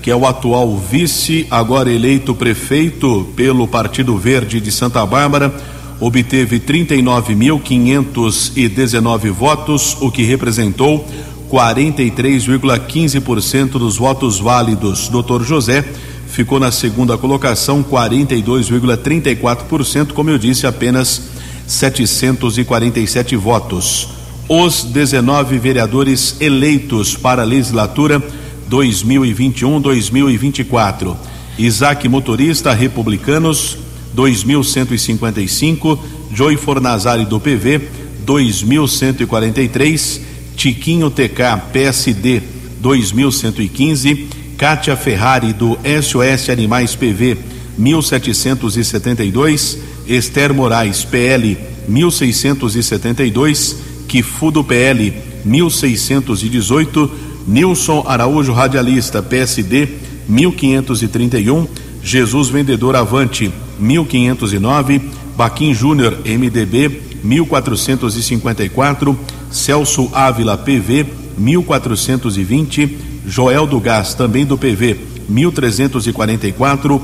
que 0.01 0.11
é 0.11 0.15
o 0.15 0.25
atual 0.25 0.77
vice, 0.77 1.45
agora 1.49 1.91
eleito 1.91 2.35
prefeito 2.35 3.27
pelo 3.35 3.67
Partido 3.67 4.15
Verde 4.17 4.61
de 4.61 4.71
Santa 4.71 5.05
Bárbara, 5.05 5.53
obteve 5.99 6.59
39.519 6.59 9.31
votos, 9.31 9.97
o 9.99 10.11
que 10.11 10.21
representou 10.23 11.07
43,15% 11.49 13.71
dos 13.71 13.97
votos 13.97 14.39
válidos. 14.39 15.09
Dr. 15.09 15.43
José 15.43 15.83
ficou 16.27 16.59
na 16.59 16.71
segunda 16.71 17.17
colocação, 17.17 17.83
42,34%, 17.83 20.13
como 20.13 20.29
eu 20.29 20.37
disse, 20.37 20.67
apenas 20.67 21.23
747 21.65 23.35
votos. 23.35 24.09
Os 24.49 24.83
19 24.83 25.59
vereadores 25.59 26.37
eleitos 26.39 27.17
para 27.17 27.41
a 27.41 27.45
legislatura 27.45 28.23
2021-2024. 28.69 31.15
Isaac 31.57 32.07
Motorista, 32.07 32.71
Republicanos, 32.73 33.77
2.155. 34.15 35.99
Joy 36.31 36.55
Fornazari, 36.57 37.25
do 37.25 37.39
PV, 37.39 37.81
2.143. 38.25 40.21
Tiquinho 40.55 41.09
TK, 41.09 41.57
PSD, 41.71 42.43
2.115. 42.81 44.27
Kátia 44.57 44.95
Ferrari, 44.95 45.53
do 45.53 45.77
SOS 46.01 46.49
Animais 46.49 46.95
PV, 46.95 47.37
1772. 47.77 49.77
Esther 50.07 50.53
Moraes, 50.53 51.03
PL 51.03 51.57
1672, 51.87 53.75
Kifu 54.07 54.51
do 54.51 54.63
PL 54.63 55.13
1618, 55.45 57.09
Nilson 57.47 58.03
Araújo 58.05 58.51
Radialista, 58.51 59.23
PSD 59.23 59.87
1531, 60.27 61.67
Jesus 62.03 62.49
Vendedor 62.49 62.95
Avante 62.97 63.49
1509, 63.79 65.01
Baquim 65.37 65.73
Júnior 65.73 66.17
MDB 66.25 67.01
1454, 67.23 69.17
Celso 69.49 70.09
Ávila 70.13 70.57
PV 70.57 71.05
1420, 71.37 72.97
Joel 73.25 73.65
do 73.65 73.79
Gás 73.79 74.13
também 74.13 74.45
do 74.45 74.57
PV 74.57 74.97
1344, 75.29 77.01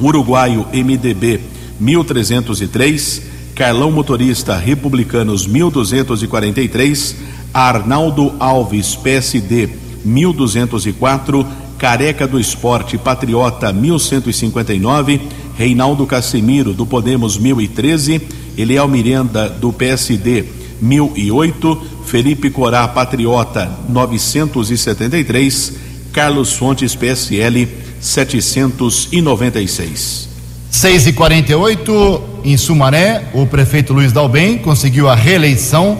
Uruguaio 0.00 0.66
MDB 0.72 1.40
1303, 1.80 3.22
Carlão 3.54 3.90
Motorista 3.90 4.56
Republicanos 4.56 5.46
1243, 5.46 7.16
Arnaldo 7.52 8.32
Alves 8.38 8.96
PSD 8.96 9.68
1204, 10.04 11.46
Careca 11.78 12.26
do 12.26 12.38
Esporte 12.38 12.96
Patriota 12.96 13.72
1159, 13.72 15.20
Reinaldo 15.56 16.06
Casemiro 16.06 16.72
do 16.72 16.86
Podemos 16.86 17.36
1013, 17.36 18.22
Eliel 18.56 18.88
Miranda 18.88 19.48
do 19.48 19.72
PSD 19.72 20.44
1008, 20.80 21.82
Felipe 22.06 22.50
Corá 22.50 22.86
Patriota 22.88 23.70
973, 23.88 25.72
Carlos 26.12 26.52
Fontes 26.52 26.94
PSL 26.94 27.68
796. 28.00 30.28
6 30.70 31.06
e 31.06 31.12
48 31.12 32.22
em 32.44 32.56
Sumaré, 32.56 33.30
o 33.34 33.46
prefeito 33.46 33.92
Luiz 33.92 34.10
Dalbem 34.10 34.58
conseguiu 34.58 35.08
a 35.08 35.14
reeleição, 35.14 35.96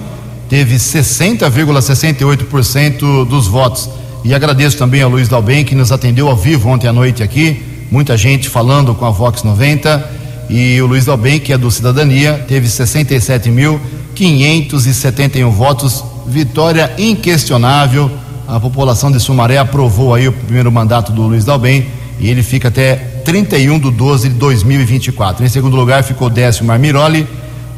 teve 0.53 0.77
60,68% 0.77 3.25
dos 3.25 3.49
votos. 3.49 3.89
E 4.23 4.35
agradeço 4.35 4.77
também 4.77 5.01
ao 5.01 5.09
Luiz 5.09 5.27
Dalbem 5.27 5.65
que 5.65 5.75
nos 5.75 5.91
atendeu 5.91 6.29
ao 6.29 6.37
vivo 6.37 6.69
ontem 6.69 6.87
à 6.87 6.93
noite 6.93 7.23
aqui, 7.23 7.63
muita 7.91 8.19
gente 8.19 8.51
falando 8.51 8.95
com 8.95 9.07
a 9.07 9.11
Vox 9.11 9.43
90. 9.43 10.11
E 10.51 10.79
o 10.83 10.87
Luiz 10.87 11.07
Dalbem, 11.07 11.41
que 11.41 11.55
é 11.55 11.59
do 11.59 11.71
Cidadania, 11.71 12.45
teve 12.47 12.69
67.571 12.69 15.49
votos, 15.49 16.05
vitória 16.27 16.93
inquestionável. 16.99 18.11
A 18.47 18.61
população 18.61 19.11
de 19.11 19.19
Sumaré 19.19 19.57
aprovou 19.57 20.15
aí 20.15 20.29
o 20.29 20.33
primeiro 20.33 20.71
mandato 20.71 21.13
do 21.13 21.23
Luiz 21.23 21.47
Dalbem 21.47 21.87
e 22.21 22.29
ele 22.29 22.43
fica 22.43 22.69
até 22.69 22.97
31 23.25 23.79
de 23.79 23.91
12 23.91 24.29
de 24.29 24.35
2024. 24.35 25.47
Em 25.47 25.49
segundo 25.49 25.77
lugar 25.77 26.05
ficou 26.05 26.29
Décio 26.29 26.63
Marmiroli, 26.63 27.27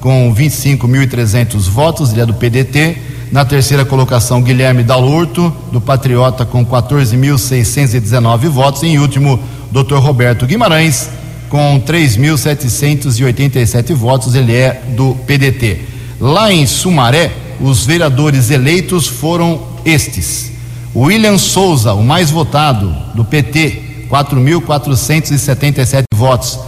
com 0.05 0.33
25.300 0.35 1.71
votos, 1.71 2.13
ele 2.13 2.21
é 2.21 2.27
do 2.27 2.35
PDT. 2.35 2.99
Na 3.33 3.43
terceira 3.43 3.87
colocação, 3.87 4.43
Guilherme 4.43 4.83
Dalurto, 4.83 5.51
do 5.73 5.81
Patriota, 5.81 6.45
com 6.45 6.63
14.619 6.63 8.51
votos. 8.51 8.83
Em 8.83 8.99
último, 8.99 9.41
Dr. 9.73 9.95
Roberto 9.95 10.45
Guimarães, 10.45 11.09
com 11.49 11.81
3.787 11.81 13.95
votos, 13.95 14.35
ele 14.35 14.55
é 14.55 14.83
do 14.95 15.15
PDT. 15.27 15.81
Lá 16.21 16.53
em 16.53 16.67
Sumaré, 16.67 17.33
os 17.59 17.87
vereadores 17.87 18.51
eleitos 18.51 19.07
foram 19.07 19.63
estes: 19.87 20.53
William 20.95 21.39
Souza, 21.39 21.95
o 21.95 22.05
mais 22.05 22.31
votado, 22.31 22.95
do 23.15 23.25
PT, 23.25 24.07
4.477 24.11 26.03
votos. 26.15 26.59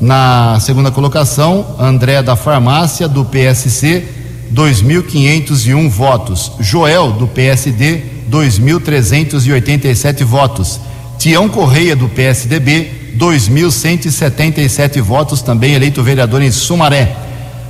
Na 0.00 0.58
segunda 0.60 0.90
colocação, 0.90 1.76
André 1.78 2.22
da 2.22 2.36
Farmácia, 2.36 3.08
do 3.08 3.24
PSC, 3.24 4.04
2.501 4.52 5.88
votos. 5.88 6.52
Joel, 6.60 7.12
do 7.12 7.26
PSD, 7.26 8.02
2.387 8.30 10.24
votos. 10.24 10.80
Tião 11.18 11.48
Correia, 11.48 11.96
do 11.96 12.08
PSDB, 12.08 12.90
2.177 13.16 15.00
votos, 15.00 15.40
também 15.40 15.74
eleito 15.74 16.02
vereador 16.02 16.42
em 16.42 16.50
Sumaré. 16.50 17.16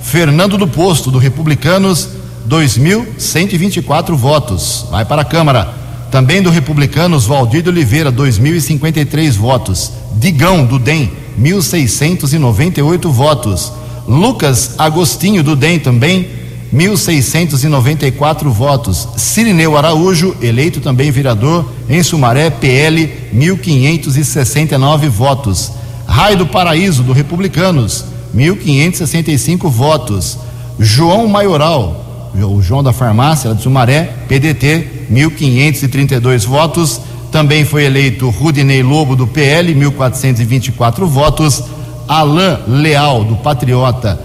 Fernando 0.02 0.58
do 0.58 0.66
Posto, 0.66 1.10
do 1.10 1.18
Republicanos, 1.18 2.08
2.124 2.48 4.14
votos. 4.14 4.86
Vai 4.90 5.04
para 5.04 5.22
a 5.22 5.24
Câmara. 5.24 5.74
Também 6.10 6.42
do 6.42 6.50
Republicanos, 6.50 7.26
Valdir 7.26 7.62
de 7.62 7.68
Oliveira, 7.68 8.10
2.053 8.12 9.32
votos. 9.32 9.92
Digão, 10.16 10.64
do 10.64 10.78
DEM, 10.78 11.12
1.698 11.40 13.10
votos. 13.10 13.72
Lucas 14.08 14.74
Agostinho, 14.78 15.42
do 15.42 15.54
DEM, 15.54 15.78
também, 15.78 16.28
1.694 16.74 18.48
votos. 18.48 19.08
Cirineu 19.16 19.76
Araújo, 19.76 20.36
eleito 20.40 20.80
também 20.80 21.10
vereador 21.10 21.70
em 21.88 22.02
Sumaré, 22.02 22.50
PL, 22.50 23.10
1.569 23.34 25.08
votos. 25.08 25.72
Raio 26.06 26.38
do 26.38 26.46
Paraíso, 26.46 27.02
do 27.02 27.12
Republicanos, 27.12 28.04
1.565 28.34 29.68
votos. 29.68 30.38
João 30.78 31.26
Maioral, 31.26 32.30
o 32.34 32.60
João 32.62 32.82
da 32.82 32.92
Farmácia, 32.92 33.54
de 33.54 33.62
Sumaré, 33.62 34.14
PDT, 34.28 35.06
1.532 35.10 36.46
votos. 36.46 37.00
Também 37.30 37.64
foi 37.64 37.84
eleito 37.84 38.30
Rudinei 38.30 38.82
Lobo, 38.82 39.16
do 39.16 39.26
PL, 39.26 39.74
1.424 39.74 41.04
votos. 41.04 41.62
Alain 42.08 42.58
Leal, 42.68 43.24
do 43.24 43.36
Patriota, 43.36 44.20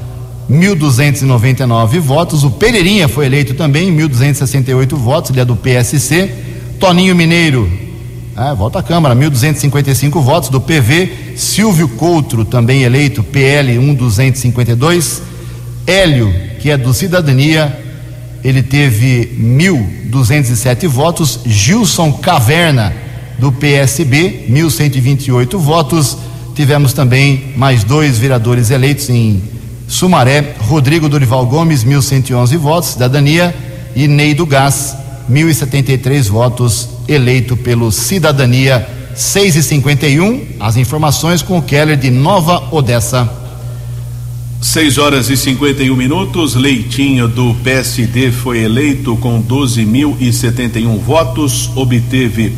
1.299 0.49 1.99
votos. 1.99 2.43
O 2.43 2.51
Pereirinha 2.51 3.07
foi 3.07 3.25
eleito 3.25 3.53
também, 3.53 3.95
1.268 3.95 4.95
votos, 4.95 5.31
ele 5.31 5.39
é 5.39 5.45
do 5.45 5.55
PSC. 5.55 6.29
Toninho 6.79 7.15
Mineiro, 7.15 7.69
ah, 8.35 8.53
volta 8.53 8.79
à 8.79 8.83
Câmara, 8.83 9.15
1.255 9.15 10.21
votos. 10.21 10.49
Do 10.49 10.61
PV, 10.61 11.35
Silvio 11.35 11.87
Coutro, 11.89 12.45
também 12.45 12.83
eleito, 12.83 13.23
PL 13.23 13.77
1.252. 13.77 15.21
Hélio, 15.87 16.33
que 16.59 16.69
é 16.69 16.77
do 16.77 16.93
Cidadania, 16.93 17.80
ele 18.43 18.63
teve 18.63 19.37
1.207 19.39 20.87
votos. 20.87 21.39
Gilson 21.45 22.11
Caverna, 22.13 22.93
do 23.37 23.51
PSB, 23.51 24.45
1.128 24.49 25.57
votos. 25.57 26.17
Tivemos 26.55 26.93
também 26.93 27.53
mais 27.55 27.83
dois 27.83 28.17
vereadores 28.17 28.69
eleitos 28.71 29.09
em 29.09 29.41
Sumaré: 29.87 30.55
Rodrigo 30.59 31.09
Dorival 31.09 31.45
Gomes, 31.45 31.83
1.111 31.83 32.57
votos, 32.57 32.89
Cidadania, 32.89 33.55
e 33.95 34.07
Ney 34.07 34.33
do 34.33 34.45
Gás, 34.45 34.95
1.073 35.29 36.29
votos, 36.29 36.89
eleito 37.07 37.55
pelo 37.57 37.91
Cidadania. 37.91 38.87
6 39.13 39.57
e 39.57 39.63
51 39.63 40.47
as 40.57 40.77
informações 40.77 41.41
com 41.41 41.57
o 41.57 41.61
Keller 41.61 41.97
de 41.97 42.09
Nova 42.09 42.73
Odessa. 42.73 43.40
6 44.61 44.97
horas 44.99 45.29
e 45.31 45.35
51 45.35 45.95
minutos. 45.95 46.53
Leitinho 46.53 47.27
do 47.27 47.55
PSD 47.63 48.31
foi 48.31 48.59
eleito 48.59 49.17
com 49.17 49.41
12.071 49.41 50.99
votos, 50.99 51.71
obteve 51.75 52.53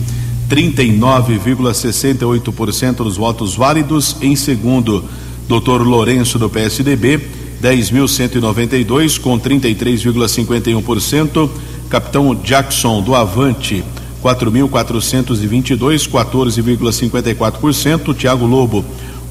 39,68% 0.50 2.96
dos 2.98 3.16
votos 3.16 3.56
válidos. 3.56 4.18
Em 4.22 4.36
segundo, 4.36 5.06
Dr. 5.48 5.82
Lourenço 5.82 6.38
do 6.38 6.50
PSDB, 6.50 7.22
10.192 7.62 9.18
com 9.18 9.40
33,51%. 9.40 11.50
Capitão 11.90 12.36
Jackson 12.36 13.02
do 13.02 13.16
Avante, 13.16 13.82
4.422, 14.22 16.10
14,54%. 16.10 18.14
Tiago 18.14 18.46
Lobo, 18.46 18.84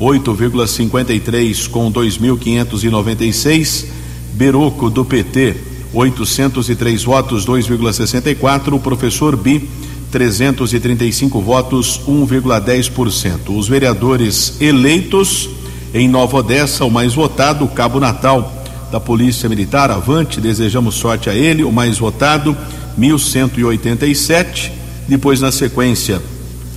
8,53 0.02 1.68
com 1.70 1.92
2.596. 1.92 3.86
Beroco 4.34 4.90
do 4.90 5.04
PT, 5.04 5.54
803 5.92 7.04
votos, 7.04 7.46
2,64. 7.46 8.72
O 8.72 8.80
professor 8.80 9.36
Bi, 9.36 9.68
335 10.10 11.40
votos, 11.40 12.00
1,10%. 12.08 13.56
Os 13.56 13.68
vereadores 13.68 14.60
eleitos 14.60 15.48
em 15.94 16.08
Nova 16.08 16.38
Odessa, 16.38 16.84
o 16.84 16.90
mais 16.90 17.14
votado, 17.14 17.68
Cabo 17.68 18.00
Natal 18.00 18.60
da 18.90 18.98
Polícia 18.98 19.48
Militar, 19.48 19.90
Avante, 19.90 20.40
desejamos 20.40 20.96
sorte 20.96 21.30
a 21.30 21.34
ele, 21.34 21.62
o 21.62 21.70
mais 21.70 21.98
votado, 21.98 22.56
1187. 22.98 24.72
Depois, 25.06 25.40
na 25.40 25.52
sequência, 25.52 26.20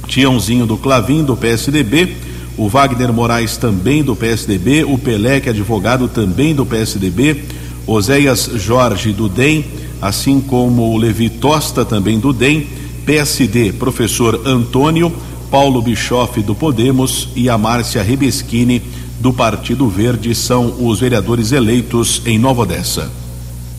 Tiãozinho 0.07 0.65
do 0.65 0.77
Clavim, 0.77 1.23
do 1.23 1.35
PSDB, 1.35 2.15
o 2.57 2.69
Wagner 2.69 3.11
Moraes, 3.11 3.57
também 3.57 4.03
do 4.03 4.15
PSDB, 4.15 4.83
o 4.83 4.97
Pelé, 4.97 5.39
que 5.39 5.49
é 5.49 5.51
advogado, 5.51 6.07
também 6.07 6.55
do 6.55 6.65
PSDB, 6.65 7.43
Oséias 7.85 8.49
Jorge, 8.55 9.11
do 9.13 9.27
DEM, 9.27 9.65
assim 10.01 10.39
como 10.39 10.93
o 10.93 10.97
Levi 10.97 11.29
Tosta, 11.29 11.83
também 11.83 12.19
do 12.19 12.31
DEM, 12.31 12.67
PSD, 13.05 13.73
professor 13.73 14.41
Antônio, 14.45 15.13
Paulo 15.51 15.81
Bischoff, 15.81 16.41
do 16.41 16.55
Podemos, 16.55 17.29
e 17.35 17.49
a 17.49 17.57
Márcia 17.57 18.01
Rebeschini, 18.01 18.81
do 19.19 19.31
Partido 19.31 19.87
Verde, 19.87 20.33
são 20.33 20.75
os 20.79 20.99
vereadores 20.99 21.51
eleitos 21.51 22.21
em 22.25 22.37
Nova 22.37 22.63
Odessa. 22.63 23.09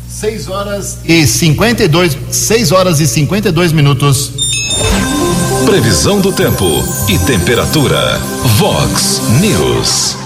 6 0.09 0.49
horas 0.49 0.99
e 1.05 1.27
52, 1.27 2.17
6 2.31 2.73
horas 2.73 3.01
e 3.01 3.07
52 3.07 3.73
minutos. 3.73 4.33
Previsão 5.67 6.21
do 6.21 6.33
tempo 6.33 6.65
e 7.09 7.19
temperatura. 7.19 8.21
Vox 8.57 9.21
News. 9.41 10.17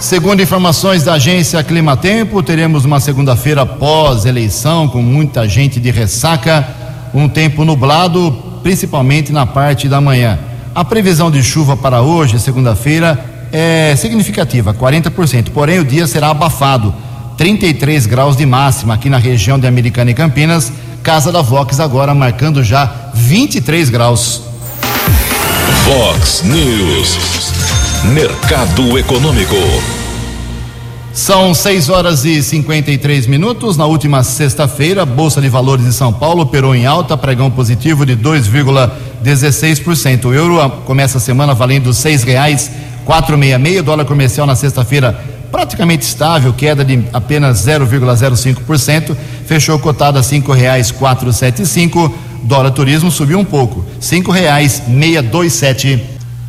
Segundo 0.00 0.40
informações 0.40 1.04
da 1.04 1.12
agência 1.12 1.62
Climatempo, 1.62 2.42
teremos 2.42 2.86
uma 2.86 2.98
segunda-feira 2.98 3.66
pós-eleição 3.66 4.88
com 4.88 5.02
muita 5.02 5.46
gente 5.46 5.78
de 5.78 5.90
ressaca, 5.90 6.66
um 7.12 7.28
tempo 7.28 7.62
nublado, 7.62 8.32
principalmente 8.62 9.32
na 9.32 9.44
parte 9.44 9.86
da 9.86 10.00
manhã. 10.00 10.38
A 10.74 10.82
previsão 10.82 11.30
de 11.30 11.42
chuva 11.42 11.76
para 11.76 12.00
hoje, 12.00 12.40
segunda-feira, 12.40 13.22
é 13.52 13.94
significativa, 13.96 14.72
40%, 14.72 15.50
porém 15.50 15.78
o 15.78 15.84
dia 15.84 16.06
será 16.06 16.30
abafado. 16.30 16.94
33 17.36 18.06
graus 18.06 18.34
de 18.34 18.46
máxima 18.46 18.94
aqui 18.94 19.10
na 19.10 19.18
região 19.18 19.58
de 19.58 19.66
Americana 19.66 20.10
e 20.10 20.14
Campinas. 20.14 20.72
Casa 21.02 21.30
da 21.30 21.42
Vox 21.42 21.78
agora 21.80 22.14
marcando 22.14 22.64
já 22.64 23.10
23 23.12 23.90
graus. 23.90 24.49
Vox 25.90 26.44
News. 26.44 27.18
Mercado 28.14 28.96
Econômico. 28.96 29.56
São 31.12 31.52
6 31.52 31.88
horas 31.88 32.24
e 32.24 32.40
53 32.40 33.26
minutos. 33.26 33.76
Na 33.76 33.86
última 33.86 34.22
sexta-feira, 34.22 35.04
Bolsa 35.04 35.40
de 35.40 35.48
Valores 35.48 35.84
de 35.84 35.92
São 35.92 36.12
Paulo 36.12 36.42
operou 36.42 36.76
em 36.76 36.86
alta, 36.86 37.16
pregão 37.16 37.50
positivo 37.50 38.06
de 38.06 38.16
2,16%. 38.16 40.26
O 40.26 40.32
euro 40.32 40.70
começa 40.86 41.18
a 41.18 41.20
semana 41.20 41.54
valendo 41.54 41.86
R$ 41.86 41.94
6,466. 41.94 43.80
O 43.80 43.82
dólar 43.82 44.04
comercial 44.04 44.46
na 44.46 44.54
sexta-feira 44.54 45.20
praticamente 45.50 46.04
estável, 46.04 46.52
queda 46.52 46.84
de 46.84 47.02
apenas 47.12 47.66
0,05%, 47.66 49.16
fechou 49.44 49.76
cotado 49.80 50.20
a 50.20 50.22
sete 50.22 51.66
cinco, 51.66 52.14
dólar 52.42 52.70
turismo 52.70 53.10
subiu 53.10 53.38
um 53.38 53.44
pouco, 53.44 53.84
cinco 53.98 54.30
reais 54.30 54.82
meia 54.86 55.22
dois 55.22 55.52
sete. 55.52 56.00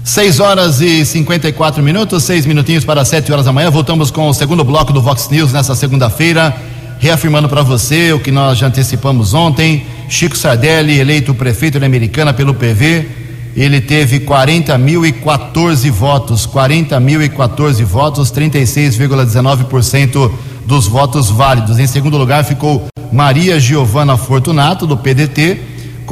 6 0.03 0.39
horas 0.39 0.81
e 0.81 1.05
54 1.05 1.83
minutos, 1.83 2.23
seis 2.23 2.47
minutinhos 2.47 2.83
para 2.83 3.05
7 3.05 3.31
horas 3.31 3.45
da 3.45 3.53
manhã. 3.53 3.69
Voltamos 3.69 4.09
com 4.09 4.27
o 4.27 4.33
segundo 4.33 4.63
bloco 4.63 4.91
do 4.91 4.99
Vox 4.99 5.29
News 5.29 5.53
nessa 5.53 5.75
segunda-feira, 5.75 6.55
reafirmando 6.99 7.47
para 7.47 7.61
você 7.61 8.11
o 8.11 8.19
que 8.19 8.31
nós 8.31 8.57
já 8.57 8.65
antecipamos 8.65 9.35
ontem. 9.35 9.85
Chico 10.09 10.35
Sardelli, 10.35 10.99
eleito 10.99 11.35
prefeito 11.35 11.79
da 11.79 11.85
Americana 11.85 12.33
pelo 12.33 12.55
PV, 12.55 13.07
ele 13.55 13.79
teve 13.79 14.21
40.014 14.21 15.91
votos, 15.91 16.47
40.014 16.47 17.85
votos, 17.85 18.31
36,19% 18.31 20.31
dos 20.65 20.87
votos 20.87 21.29
válidos. 21.29 21.77
Em 21.77 21.87
segundo 21.87 22.17
lugar 22.17 22.43
ficou 22.43 22.87
Maria 23.11 23.59
Giovana 23.59 24.17
Fortunato, 24.17 24.87
do 24.87 24.97
PDT, 24.97 25.59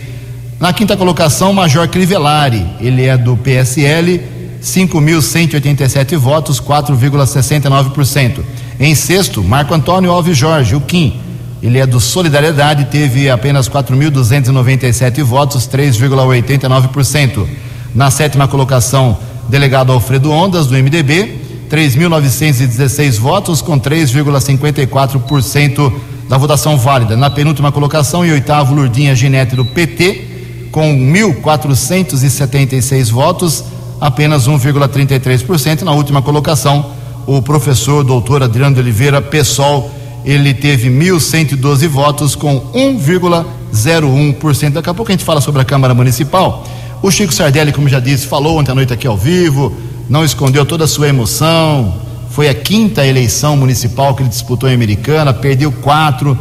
Na 0.61 0.71
quinta 0.71 0.95
colocação, 0.95 1.51
Major 1.53 1.87
Crivellari, 1.87 2.63
ele 2.79 3.07
é 3.07 3.17
do 3.17 3.35
PSL, 3.35 4.21
5.187 4.61 6.15
votos, 6.15 6.61
4,69%. 6.61 8.41
Em 8.79 8.93
sexto, 8.93 9.43
Marco 9.43 9.73
Antônio 9.73 10.11
Alves 10.11 10.37
Jorge, 10.37 10.75
o 10.75 10.81
Kim, 10.81 11.19
ele 11.63 11.79
é 11.79 11.87
do 11.87 11.99
Solidariedade, 11.99 12.85
teve 12.85 13.27
apenas 13.27 13.67
4.297 13.67 15.23
votos, 15.23 15.67
3,89%. 15.67 17.47
Na 17.95 18.11
sétima 18.11 18.47
colocação, 18.47 19.17
delegado 19.49 19.91
Alfredo 19.91 20.29
Ondas, 20.29 20.67
do 20.67 20.75
MDB, 20.75 21.39
3.916 21.71 23.17
votos, 23.17 23.63
com 23.63 23.79
3,54% 23.79 25.91
da 26.29 26.37
votação 26.37 26.77
válida. 26.77 27.17
Na 27.17 27.31
penúltima 27.31 27.71
colocação, 27.71 28.23
em 28.23 28.31
oitavo, 28.31 28.75
Lurdinha 28.75 29.15
Ginete, 29.15 29.55
do 29.55 29.65
PT, 29.65 30.29
com 30.71 30.93
1.476 30.93 33.11
votos, 33.11 33.63
apenas 33.99 34.47
1,33%. 34.47 35.81
Na 35.81 35.91
última 35.91 36.21
colocação, 36.21 36.91
o 37.27 37.41
professor 37.41 38.03
doutor 38.03 38.41
Adriano 38.41 38.75
de 38.75 38.81
Oliveira 38.81 39.21
Pessoal, 39.21 39.91
ele 40.23 40.53
teve 40.53 40.89
1.112 40.89 41.87
votos 41.87 42.35
com 42.35 42.61
1,01%. 42.73 44.71
Daqui 44.71 44.89
a 44.89 44.93
pouco 44.93 45.11
a 45.11 45.13
gente 45.13 45.25
fala 45.25 45.41
sobre 45.41 45.61
a 45.61 45.65
Câmara 45.65 45.93
Municipal. 45.93 46.65
O 47.01 47.11
Chico 47.11 47.33
Sardelli, 47.33 47.71
como 47.71 47.89
já 47.89 47.99
disse, 47.99 48.27
falou 48.27 48.59
ontem 48.59 48.71
à 48.71 48.75
noite 48.75 48.93
aqui 48.93 49.07
ao 49.07 49.17
vivo, 49.17 49.73
não 50.07 50.23
escondeu 50.23 50.65
toda 50.65 50.85
a 50.85 50.87
sua 50.87 51.07
emoção. 51.07 51.95
Foi 52.29 52.47
a 52.47 52.53
quinta 52.53 53.05
eleição 53.05 53.57
municipal 53.57 54.15
que 54.15 54.21
ele 54.21 54.29
disputou 54.29 54.69
em 54.69 54.73
Americana, 54.73 55.33
perdeu 55.33 55.71
quatro 55.71 56.37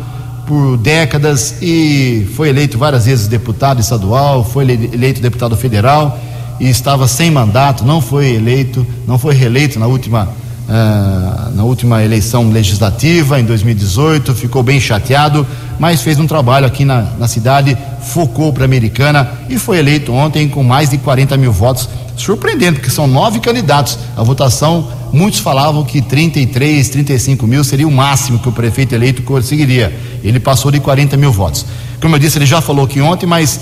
por 0.51 0.77
décadas 0.77 1.55
e 1.63 2.27
foi 2.35 2.49
eleito 2.49 2.77
várias 2.77 3.07
vezes 3.07 3.29
deputado 3.29 3.81
estadual, 3.81 4.43
foi 4.43 4.65
eleito 4.65 5.21
deputado 5.21 5.57
federal 5.57 6.19
e 6.59 6.69
estava 6.69 7.07
sem 7.07 7.31
mandato, 7.31 7.85
não 7.85 8.01
foi 8.01 8.35
eleito, 8.35 8.85
não 9.07 9.17
foi 9.17 9.33
reeleito 9.33 9.79
na 9.79 9.87
última, 9.87 10.25
uh, 10.25 11.55
na 11.55 11.63
última 11.63 12.03
eleição 12.03 12.51
legislativa 12.51 13.39
em 13.39 13.45
2018, 13.45 14.35
ficou 14.35 14.61
bem 14.61 14.81
chateado, 14.81 15.47
mas 15.81 16.03
fez 16.03 16.21
um 16.21 16.27
trabalho 16.29 16.65
aqui 16.65 16.85
na, 16.85 17.03
na 17.19 17.27
cidade, 17.27 17.77
focou 18.01 18.53
para 18.53 18.63
a 18.63 18.67
Americana 18.67 19.29
e 19.49 19.59
foi 19.59 19.79
eleito 19.79 20.13
ontem 20.13 20.49
com 20.49 20.63
mais 20.63 20.91
de 20.91 20.99
40 20.99 21.37
mil 21.37 21.51
votos. 21.51 21.89
Surpreendente, 22.17 22.75
porque 22.75 22.91
são 22.91 23.09
nove 23.09 23.41
candidatos. 23.41 23.99
A 24.17 24.23
votação 24.23 24.87
Muitos 25.13 25.41
falavam 25.41 25.85
que 25.85 26.01
33, 26.01 26.89
35 26.89 27.47
mil 27.47 27.65
seria 27.65 27.87
o 27.87 27.91
máximo 27.91 28.39
que 28.39 28.49
o 28.49 28.53
prefeito 28.53 28.95
eleito 28.95 29.23
conseguiria. 29.23 29.93
Ele 30.23 30.39
passou 30.39 30.71
de 30.71 30.79
40 30.79 31.17
mil 31.17 31.33
votos. 31.33 31.67
Como 32.01 32.15
eu 32.15 32.19
disse, 32.19 32.39
ele 32.39 32.47
já 32.47 32.61
falou 32.61 32.85
aqui 32.85 33.01
ontem, 33.01 33.27
mas 33.27 33.61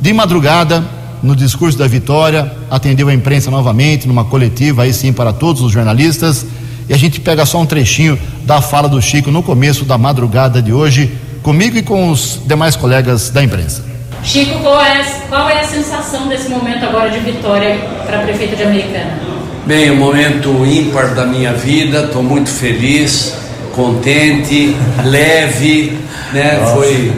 de 0.00 0.12
madrugada, 0.12 0.84
no 1.22 1.36
discurso 1.36 1.78
da 1.78 1.86
vitória, 1.86 2.52
atendeu 2.68 3.08
a 3.08 3.14
imprensa 3.14 3.50
novamente, 3.50 4.08
numa 4.08 4.24
coletiva, 4.24 4.82
aí 4.82 4.92
sim, 4.92 5.12
para 5.12 5.32
todos 5.32 5.62
os 5.62 5.70
jornalistas. 5.70 6.44
E 6.88 6.94
a 6.94 6.96
gente 6.96 7.20
pega 7.20 7.46
só 7.46 7.60
um 7.60 7.66
trechinho 7.66 8.18
da 8.44 8.60
fala 8.60 8.88
do 8.88 9.00
Chico 9.00 9.30
no 9.30 9.42
começo 9.42 9.84
da 9.84 9.96
madrugada 9.96 10.60
de 10.60 10.72
hoje, 10.72 11.12
comigo 11.42 11.76
e 11.76 11.82
com 11.82 12.10
os 12.10 12.40
demais 12.44 12.76
colegas 12.76 13.30
da 13.30 13.42
imprensa. 13.42 13.84
Chico, 14.22 14.58
qual 14.60 14.80
é, 14.80 15.04
qual 15.28 15.48
é 15.48 15.60
a 15.60 15.64
sensação 15.64 16.28
desse 16.28 16.48
momento 16.48 16.84
agora 16.84 17.10
de 17.10 17.18
vitória 17.20 17.76
para 18.06 18.18
a 18.18 18.22
prefeita 18.22 18.56
de 18.56 18.62
Americana? 18.64 19.18
Bem, 19.64 19.90
um 19.90 19.96
momento 19.96 20.48
ímpar 20.66 21.14
da 21.14 21.24
minha 21.24 21.52
vida, 21.52 22.04
estou 22.04 22.22
muito 22.22 22.50
feliz, 22.50 23.34
contente, 23.74 24.76
leve, 25.04 25.96
né? 26.32 26.60
Foi, 26.74 27.12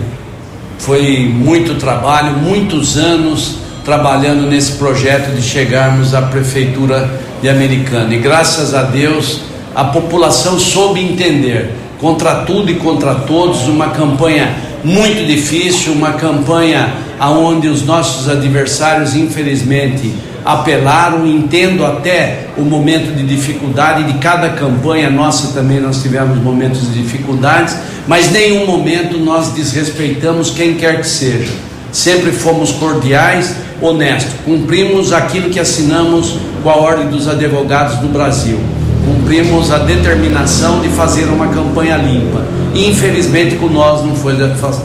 foi 0.79 1.19
muito 1.33 1.77
trabalho, 1.77 2.33
muitos 2.37 2.97
anos 2.97 3.57
trabalhando 3.85 4.47
nesse 4.47 4.73
projeto 4.73 5.35
de 5.35 5.43
chegarmos 5.43 6.15
à 6.15 6.23
prefeitura 6.23 7.11
de 7.41 7.49
Americana. 7.49 8.15
E 8.15 8.19
graças 8.19 8.75
a 8.75 8.83
Deus 8.83 9.41
a 9.75 9.85
população 9.85 10.59
soube 10.59 11.01
entender, 11.01 11.75
contra 12.01 12.37
tudo 12.45 12.71
e 12.71 12.77
contra 12.77 13.15
todos, 13.15 13.69
uma 13.69 13.91
campanha 13.91 14.55
muito 14.83 15.27
difícil, 15.27 15.93
uma 15.93 16.15
campanha 16.15 16.93
aonde 17.19 17.69
os 17.69 17.85
nossos 17.85 18.29
adversários, 18.29 19.15
infelizmente, 19.15 20.13
apelaram, 20.43 21.27
entendo 21.27 21.85
até 21.85 22.47
o 22.57 22.63
momento 22.63 23.15
de 23.15 23.25
dificuldade 23.25 24.11
de 24.11 24.19
cada 24.19 24.49
campanha 24.51 25.11
nossa 25.11 25.53
também 25.53 25.79
nós 25.81 26.03
tivemos 26.03 26.39
momentos 26.39 26.93
de 26.93 27.03
dificuldades, 27.03 27.77
mas 28.09 28.33
nenhum 28.33 28.67
momento 28.67 29.19
nós 29.19 29.51
desrespeitamos 29.51 30.51
quem 30.51 30.75
quer 30.75 31.01
que 31.01 31.07
seja. 31.07 31.53
Sempre 31.93 32.33
fomos 32.33 32.73
cordiais, 32.73 33.55
honestos, 33.83 34.33
cumprimos 34.45 35.13
aquilo 35.13 35.51
que 35.51 35.61
assinamos 35.61 36.37
com 36.63 36.71
a 36.71 36.77
Ordem 36.77 37.09
dos 37.09 37.29
Advogados 37.29 37.99
do 37.99 38.09
Brasil. 38.09 38.59
Cumprimos 39.05 39.71
a 39.71 39.79
determinação 39.79 40.81
de 40.81 40.89
fazer 40.89 41.25
uma 41.25 41.49
campanha 41.49 41.97
limpa. 41.97 42.43
Infelizmente 42.75 43.57
com 43.57 43.69
nós 43.69 44.05
não 44.05 44.15
foi 44.15 44.35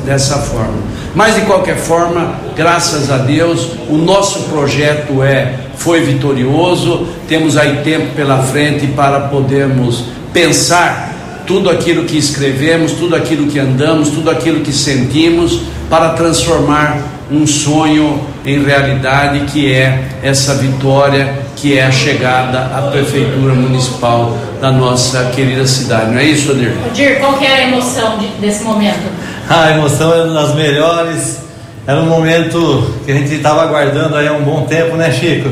dessa 0.05 0.37
forma. 0.37 0.95
Mas 1.13 1.35
de 1.35 1.41
qualquer 1.41 1.77
forma, 1.77 2.35
graças 2.55 3.09
a 3.09 3.17
Deus, 3.17 3.69
o 3.89 3.97
nosso 3.97 4.49
projeto 4.49 5.23
é 5.23 5.65
foi 5.77 6.01
vitorioso. 6.01 7.07
Temos 7.27 7.57
aí 7.57 7.81
tempo 7.83 8.13
pela 8.15 8.41
frente 8.43 8.87
para 8.87 9.21
podermos 9.21 10.05
pensar 10.33 11.15
tudo 11.45 11.69
aquilo 11.69 12.05
que 12.05 12.17
escrevemos, 12.17 12.93
tudo 12.93 13.15
aquilo 13.15 13.47
que 13.47 13.59
andamos, 13.59 14.09
tudo 14.09 14.29
aquilo 14.29 14.61
que 14.61 14.73
sentimos 14.73 15.61
para 15.89 16.09
transformar 16.09 16.99
um 17.31 17.45
sonho 17.45 18.21
em 18.45 18.63
realidade 18.63 19.39
que 19.51 19.71
é 19.71 20.19
essa 20.23 20.55
vitória, 20.55 21.44
que 21.55 21.77
é 21.77 21.85
a 21.85 21.91
chegada 21.91 22.59
à 22.75 22.89
prefeitura 22.91 23.53
municipal 23.53 24.37
da 24.61 24.71
nossa 24.71 25.31
querida 25.35 25.65
cidade. 25.65 26.11
Não 26.11 26.19
é 26.19 26.25
isso, 26.25 26.51
Adir? 26.51 26.73
Adir, 26.85 27.19
qual 27.19 27.33
que 27.33 27.45
é 27.45 27.53
a 27.53 27.67
emoção 27.67 28.17
de, 28.17 28.27
desse 28.39 28.63
momento? 28.63 29.09
A 29.49 29.71
emoção 29.71 30.13
era 30.13 30.27
das 30.27 30.53
melhores. 30.55 31.39
Era 31.87 32.01
um 32.01 32.07
momento 32.07 32.95
que 33.05 33.11
a 33.11 33.15
gente 33.15 33.33
estava 33.33 33.61
aguardando 33.61 34.15
aí 34.15 34.27
há 34.27 34.33
um 34.33 34.43
bom 34.43 34.63
tempo, 34.63 34.95
né, 34.95 35.11
Chico? 35.11 35.49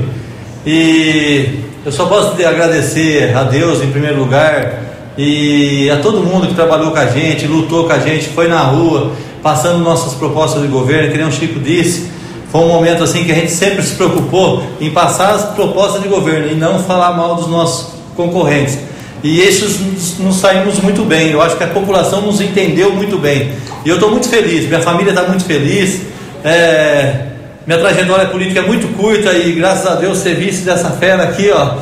E 0.66 1.60
eu 1.86 1.92
só 1.92 2.06
posso 2.06 2.32
agradecer 2.46 3.36
a 3.36 3.44
Deus 3.44 3.84
em 3.84 3.92
primeiro 3.92 4.20
lugar 4.20 4.82
e 5.18 5.90
a 5.92 5.98
todo 5.98 6.24
mundo 6.24 6.48
que 6.48 6.56
trabalhou 6.56 6.92
com 6.92 6.98
a 6.98 7.06
gente, 7.06 7.46
lutou 7.46 7.86
com 7.86 7.94
a 7.94 8.00
gente, 8.00 8.30
foi 8.30 8.48
na 8.48 8.62
rua, 8.62 9.12
passando 9.44 9.80
nossas 9.80 10.14
propostas 10.14 10.62
de 10.64 10.68
governo, 10.70 11.12
que 11.12 11.18
nem 11.18 11.28
o 11.28 11.32
Chico 11.32 11.60
disse. 11.60 12.10
Foi 12.54 12.62
um 12.62 12.68
momento 12.68 13.04
assim 13.04 13.24
que 13.24 13.32
a 13.32 13.36
gente 13.36 13.52
sempre 13.52 13.82
se 13.82 13.96
preocupou 13.96 14.62
em 14.80 14.92
passar 14.92 15.32
as 15.32 15.44
propostas 15.56 16.04
de 16.04 16.08
governo 16.08 16.52
e 16.52 16.54
não 16.54 16.84
falar 16.84 17.14
mal 17.14 17.34
dos 17.34 17.48
nossos 17.48 17.94
concorrentes. 18.16 18.78
E 19.24 19.42
esses 19.42 20.20
nos 20.20 20.36
saímos 20.36 20.78
muito 20.78 21.04
bem. 21.04 21.32
Eu 21.32 21.42
acho 21.42 21.58
que 21.58 21.64
a 21.64 21.68
população 21.68 22.22
nos 22.22 22.40
entendeu 22.40 22.92
muito 22.92 23.18
bem. 23.18 23.54
E 23.84 23.90
eu 23.90 23.96
estou 23.96 24.12
muito 24.12 24.30
feliz, 24.30 24.68
minha 24.68 24.82
família 24.82 25.10
está 25.10 25.24
muito 25.24 25.46
feliz. 25.46 26.02
É, 26.44 27.26
minha 27.66 27.80
trajetória 27.80 28.28
política 28.28 28.60
é 28.60 28.64
muito 28.64 28.88
curta 28.96 29.34
e 29.34 29.54
graças 29.54 29.88
a 29.88 29.96
Deus 29.96 30.20
ser 30.20 30.36
vice 30.36 30.62
dessa 30.62 30.92
fera 30.92 31.24
aqui, 31.24 31.50
ó, 31.50 31.78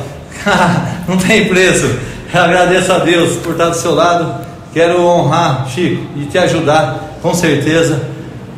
não 1.06 1.18
tem 1.18 1.48
preço. 1.48 1.84
Eu 2.32 2.40
agradeço 2.40 2.90
a 2.90 2.98
Deus 2.98 3.36
por 3.36 3.52
estar 3.52 3.68
do 3.68 3.76
seu 3.76 3.94
lado. 3.94 4.42
Quero 4.72 5.04
honrar, 5.04 5.68
Chico, 5.68 6.02
e 6.16 6.24
te 6.24 6.38
ajudar, 6.38 7.18
com 7.20 7.34
certeza, 7.34 8.00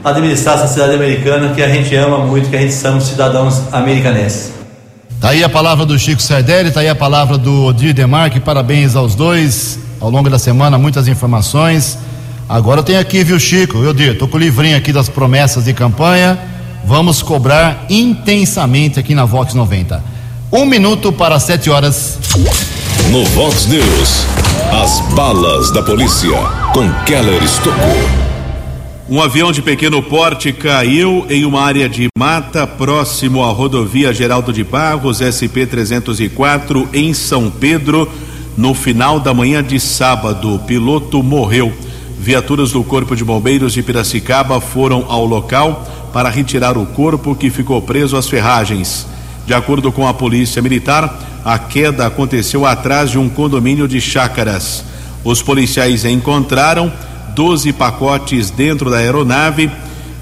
administrar 0.05 0.57
essa 0.57 0.69
cidade 0.69 0.95
americana 0.95 1.55
que 1.55 1.63
a 1.63 1.69
gente 1.69 1.95
ama 1.97 2.19
muito, 2.19 2.51
que 2.51 2.57
a 2.57 2.61
gente 2.61 2.75
somos 2.75 3.05
cidadãos 3.05 3.63
americanenses. 3.73 4.53
Tá 5.21 5.31
aí 5.31 5.43
a 5.43 5.49
palavra 5.49 5.87
do 5.87 5.99
Chico 5.99 6.21
Sardelli, 6.21 6.71
tá 6.71 6.81
aí 6.81 6.89
a 6.89 6.95
palavra 6.95 7.39
do 7.39 7.65
Odir 7.65 7.95
Demarque, 7.95 8.39
parabéns 8.39 8.95
aos 8.95 9.15
dois. 9.15 9.79
Ao 9.99 10.11
longo 10.11 10.29
da 10.29 10.39
semana, 10.39 10.77
muitas 10.77 11.09
informações. 11.09 11.97
Agora 12.47 12.83
tem 12.83 12.99
aqui, 12.99 13.25
viu, 13.25 13.41
Chico? 13.41 13.79
Eu 13.79 13.95
digo, 13.95 14.19
tô 14.19 14.29
com 14.29 14.37
o 14.37 14.41
livrinho 14.41 14.77
aqui 14.77 14.93
das 14.93 15.09
promessas 15.09 15.65
de 15.65 15.73
campanha. 15.73 16.39
Vamos 16.85 17.23
cobrar 17.23 17.87
intensamente 17.89 19.01
aqui 19.01 19.15
na 19.15 19.25
Vox 19.25 19.55
90. 19.55 20.03
Um 20.53 20.67
minuto 20.67 21.11
para 21.11 21.41
sete 21.41 21.71
horas. 21.71 22.19
No 23.11 23.25
Vox 23.27 23.67
News, 23.67 24.27
as 24.83 25.01
balas 25.15 25.71
da 25.73 25.83
polícia 25.83 26.37
com 26.75 26.93
Keller 27.07 27.43
Estocou. 27.43 28.24
Um 29.07 29.21
avião 29.21 29.53
de 29.53 29.61
pequeno 29.61 30.03
porte 30.03 30.51
caiu 30.51 31.27
em 31.29 31.45
uma 31.45 31.61
área 31.61 31.87
de 31.91 32.09
mata 32.17 32.67
próximo 32.67 33.45
à 33.45 33.51
rodovia 33.51 34.15
Geraldo 34.15 34.51
de 34.51 34.65
Barros, 34.65 35.21
SP-304, 35.21 36.89
em 36.91 37.13
São 37.13 37.51
Pedro, 37.51 38.11
no 38.57 38.73
final 38.73 39.21
da 39.21 39.35
manhã 39.35 39.63
de 39.63 39.79
sábado. 39.79 40.55
O 40.55 40.59
piloto 40.59 41.23
morreu. 41.23 41.71
Viaturas 42.19 42.73
do 42.73 42.83
Corpo 42.83 43.15
de 43.15 43.23
Bombeiros 43.23 43.75
de 43.75 43.83
Piracicaba 43.83 44.59
foram 44.59 45.05
ao 45.07 45.27
local 45.27 45.87
para 46.11 46.31
retirar 46.31 46.79
o 46.79 46.87
corpo 46.87 47.35
que 47.35 47.51
ficou 47.51 47.83
preso 47.83 48.17
às 48.17 48.27
ferragens. 48.27 49.07
De 49.47 49.53
acordo 49.53 49.93
com 49.93 50.09
a 50.09 50.15
Polícia 50.15 50.63
Militar, 50.63 51.43
a 51.45 51.59
queda 51.59 52.07
aconteceu 52.07 52.65
atrás 52.65 53.11
de 53.11 53.19
um 53.19 53.29
condomínio 53.29 53.87
de 53.87 54.01
chácaras. 54.01 54.83
Os 55.23 55.43
policiais 55.43 56.07
encontraram 56.07 56.91
12 57.35 57.73
pacotes 57.73 58.51
dentro 58.51 58.91
da 58.91 58.99
aeronave 58.99 59.71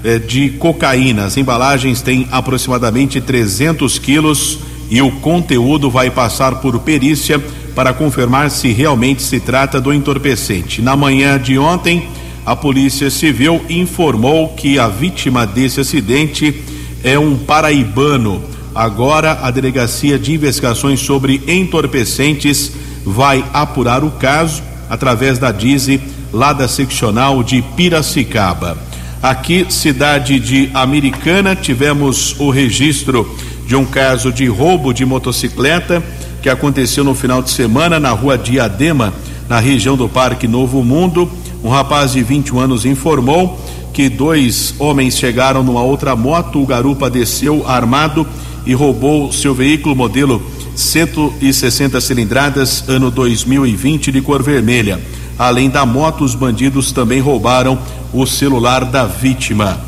eh, 0.03 0.19
de 0.19 0.49
cocaína. 0.51 1.25
As 1.25 1.37
embalagens 1.37 2.01
têm 2.01 2.27
aproximadamente 2.31 3.21
300 3.21 3.99
quilos 3.99 4.59
e 4.89 5.01
o 5.01 5.11
conteúdo 5.11 5.89
vai 5.89 6.09
passar 6.09 6.55
por 6.55 6.79
perícia 6.79 7.41
para 7.73 7.93
confirmar 7.93 8.51
se 8.51 8.71
realmente 8.71 9.21
se 9.21 9.39
trata 9.39 9.81
do 9.81 9.93
entorpecente. 9.93 10.81
Na 10.81 10.95
manhã 10.95 11.39
de 11.39 11.57
ontem, 11.57 12.07
a 12.45 12.55
Polícia 12.55 13.09
Civil 13.09 13.61
informou 13.69 14.49
que 14.49 14.77
a 14.77 14.87
vítima 14.87 15.47
desse 15.47 15.79
acidente 15.79 16.61
é 17.03 17.17
um 17.17 17.37
paraibano. 17.37 18.43
Agora, 18.75 19.39
a 19.41 19.51
Delegacia 19.51 20.19
de 20.19 20.33
Investigações 20.33 20.99
sobre 20.99 21.41
Entorpecentes 21.47 22.71
vai 23.05 23.43
apurar 23.53 24.03
o 24.03 24.11
caso 24.11 24.61
através 24.89 25.39
da 25.39 25.51
DIZE, 25.51 25.99
lá 26.33 26.51
da 26.51 26.67
seccional 26.67 27.43
de 27.43 27.61
Piracicaba. 27.61 28.77
Aqui, 29.21 29.67
cidade 29.69 30.39
de 30.39 30.69
Americana, 30.73 31.55
tivemos 31.55 32.35
o 32.39 32.49
registro 32.49 33.37
de 33.65 33.75
um 33.75 33.85
caso 33.85 34.33
de 34.33 34.47
roubo 34.47 34.91
de 34.91 35.05
motocicleta 35.05 36.03
que 36.41 36.49
aconteceu 36.49 37.05
no 37.05 37.15
final 37.15 37.41
de 37.41 37.49
semana 37.49 37.99
na 37.99 38.09
rua 38.09 38.37
Diadema, 38.37 39.13
na 39.47 39.59
região 39.59 39.95
do 39.95 40.09
Parque 40.09 40.45
Novo 40.47 40.83
Mundo. 40.83 41.31
Um 41.63 41.69
rapaz 41.69 42.11
de 42.11 42.21
21 42.21 42.59
anos 42.59 42.85
informou 42.85 43.57
que 43.93 44.09
dois 44.09 44.75
homens 44.77 45.17
chegaram 45.17 45.63
numa 45.63 45.81
outra 45.81 46.15
moto. 46.15 46.61
O 46.61 46.65
garupa 46.65 47.09
desceu 47.09 47.65
armado 47.65 48.27
e 48.65 48.73
roubou 48.73 49.31
seu 49.31 49.53
veículo 49.53 49.95
modelo 49.95 50.43
160 50.75 52.01
cilindradas, 52.01 52.83
ano 52.89 53.09
2020, 53.09 54.11
de 54.11 54.21
cor 54.21 54.43
vermelha. 54.43 54.99
Além 55.37 55.69
da 55.69 55.85
moto, 55.85 56.23
os 56.23 56.35
bandidos 56.35 56.91
também 56.91 57.19
roubaram 57.19 57.77
o 58.13 58.25
celular 58.25 58.85
da 58.85 59.05
vítima. 59.05 59.79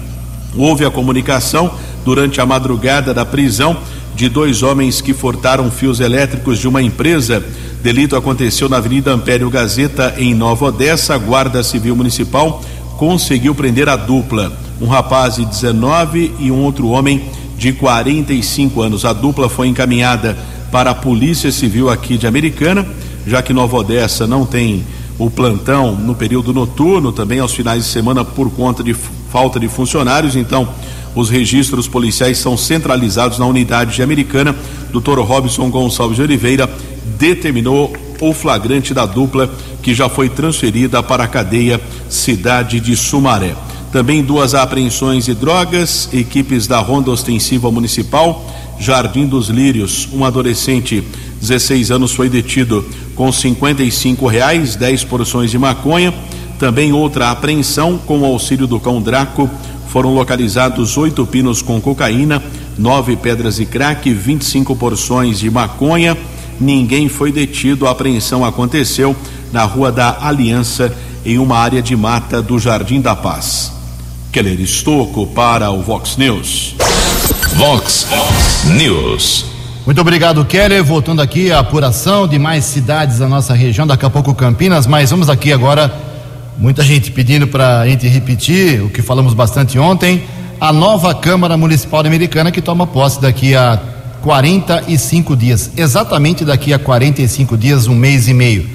Houve 0.56 0.86
a 0.86 0.92
comunicação 0.92 1.72
durante 2.04 2.42
a 2.42 2.46
madrugada 2.46 3.14
da 3.14 3.26
prisão 3.26 3.78
de 4.16 4.30
dois 4.30 4.64
homens 4.64 5.02
que 5.02 5.14
furtaram 5.14 5.70
fios 5.70 6.00
elétricos 6.00 6.58
de 6.60 6.68
uma 6.68 6.82
empresa. 6.82 7.44
Delito 7.84 8.16
aconteceu 8.16 8.70
na 8.70 8.78
Avenida 8.78 9.12
Ampério 9.12 9.50
Gazeta, 9.50 10.16
em 10.18 10.34
Nova 10.34 10.66
Odessa. 10.66 11.16
A 11.16 11.18
Guarda 11.18 11.62
Civil 11.62 11.96
Municipal 11.96 12.62
conseguiu 12.98 13.54
prender 13.54 13.90
a 13.90 13.98
dupla, 13.98 14.52
um 14.80 14.88
rapaz 14.88 15.36
de 15.36 15.46
19 15.46 16.34
e 16.40 16.50
um 16.50 16.64
outro 16.64 16.88
homem 16.88 17.26
de 17.58 17.74
45 17.74 18.82
anos. 18.82 19.04
A 19.04 19.12
dupla 19.12 19.50
foi 19.50 19.68
encaminhada 19.68 20.38
para 20.72 20.92
a 20.92 20.96
Polícia 20.96 21.52
Civil 21.52 21.90
aqui 21.90 22.18
de 22.18 22.26
Americana, 22.26 22.86
já 23.28 23.42
que 23.42 23.54
Nova 23.54 23.78
Odessa 23.78 24.26
não 24.26 24.46
tem 24.46 24.84
o 25.18 25.30
plantão 25.30 25.96
no 25.96 26.16
período 26.16 26.54
noturno, 26.54 27.12
também 27.12 27.40
aos 27.40 27.54
finais 27.54 27.84
de 27.86 27.90
semana 27.90 28.26
por 28.26 28.52
conta 28.52 28.84
de 28.84 28.94
falta 28.94 29.60
de 29.60 29.68
funcionários, 29.68 30.36
então 30.36 30.68
os 31.16 31.30
registros 31.30 31.88
policiais 31.88 32.38
são 32.38 32.58
centralizados 32.58 33.40
na 33.40 33.46
unidade 33.46 33.96
de 33.96 34.04
Americana. 34.04 34.56
Doutor 34.92 35.20
Robson 35.20 35.70
Gonçalves 35.70 36.18
de 36.18 36.24
Oliveira 36.24 36.70
determinou 37.18 37.96
o 38.20 38.34
flagrante 38.34 38.94
da 38.94 39.06
dupla 39.06 39.50
que 39.82 39.94
já 39.94 40.10
foi 40.10 40.30
transferida 40.30 41.02
para 41.02 41.24
a 41.24 41.28
cadeia 41.28 41.80
Cidade 42.10 42.80
de 42.80 42.96
Sumaré. 42.96 43.56
Também 43.96 44.22
duas 44.22 44.54
apreensões 44.54 45.24
de 45.24 45.34
drogas, 45.34 46.10
equipes 46.12 46.68
da 46.68 46.80
Ronda 46.80 47.12
Ostensiva 47.12 47.72
Municipal, 47.72 48.46
Jardim 48.78 49.26
dos 49.26 49.48
Lírios. 49.48 50.10
Um 50.12 50.26
adolescente, 50.26 51.02
16 51.40 51.92
anos, 51.92 52.12
foi 52.12 52.28
detido 52.28 52.86
com 53.16 53.32
55 53.32 54.28
reais, 54.28 54.76
10 54.76 55.06
porções 55.06 55.50
de 55.50 55.58
maconha. 55.58 56.14
Também 56.60 56.92
outra 56.92 57.32
apreensão 57.32 57.98
com 57.98 58.20
o 58.20 58.26
auxílio 58.26 58.68
do 58.68 58.82
cão 58.82 59.02
Draco. 59.02 59.50
Foram 59.88 60.14
localizados 60.14 60.98
oito 60.98 61.26
pinos 61.26 61.62
com 61.62 61.80
cocaína, 61.80 62.44
nove 62.78 63.16
pedras 63.16 63.56
de 63.56 63.66
crack, 63.66 64.14
25 64.14 64.76
porções 64.76 65.40
de 65.40 65.50
maconha. 65.50 66.18
Ninguém 66.60 67.08
foi 67.08 67.32
detido. 67.32 67.88
A 67.88 67.92
apreensão 67.92 68.44
aconteceu 68.44 69.16
na 69.54 69.64
Rua 69.64 69.90
da 69.90 70.18
Aliança, 70.20 70.94
em 71.26 71.38
uma 71.38 71.58
área 71.58 71.82
de 71.82 71.96
mata 71.96 72.42
do 72.42 72.60
Jardim 72.60 73.00
da 73.00 73.16
Paz. 73.16 73.75
Keller 74.36 74.60
Estocco 74.60 75.26
para 75.28 75.72
o 75.72 75.82
Vox 75.82 76.18
News. 76.18 76.76
Vox 77.54 78.06
News. 78.66 79.46
Muito 79.86 80.02
obrigado, 80.02 80.44
Keller. 80.44 80.84
Voltando 80.84 81.22
aqui 81.22 81.54
a 81.54 81.60
apuração 81.60 82.28
de 82.28 82.38
mais 82.38 82.66
cidades 82.66 83.20
da 83.20 83.30
nossa 83.30 83.54
região, 83.54 83.88
daqui 83.88 84.06
a 84.06 84.10
pouco 84.10 84.36
Campinas, 84.36 84.86
mas 84.88 85.10
vamos 85.10 85.30
aqui 85.30 85.54
agora. 85.54 85.90
Muita 86.58 86.84
gente 86.84 87.14
pedindo 87.14 87.48
para 87.48 87.80
a 87.80 87.88
gente 87.88 88.10
repetir 88.10 88.82
o 88.82 88.90
que 88.90 89.02
falamos 89.02 89.34
bastante 89.34 89.80
ontem. 89.80 90.26
A 90.60 90.74
nova 90.74 91.16
Câmara 91.16 91.56
Municipal 91.56 92.02
Americana 92.02 92.52
que 92.52 92.62
toma 92.62 92.86
posse 92.86 93.22
daqui 93.22 93.56
a 93.56 93.82
45 94.22 95.34
dias, 95.34 95.72
exatamente 95.78 96.44
daqui 96.44 96.74
a 96.74 96.78
45 96.78 97.56
dias, 97.56 97.88
um 97.88 97.96
mês 97.96 98.28
e 98.28 98.34
meio. 98.34 98.70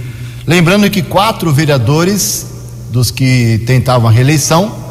Lembrando 0.47 0.89
que 0.89 1.03
quatro 1.03 1.53
vereadores 1.53 2.47
dos 2.91 3.11
que 3.11 3.63
tentavam 3.67 4.09
a 4.09 4.11
reeleição 4.11 4.89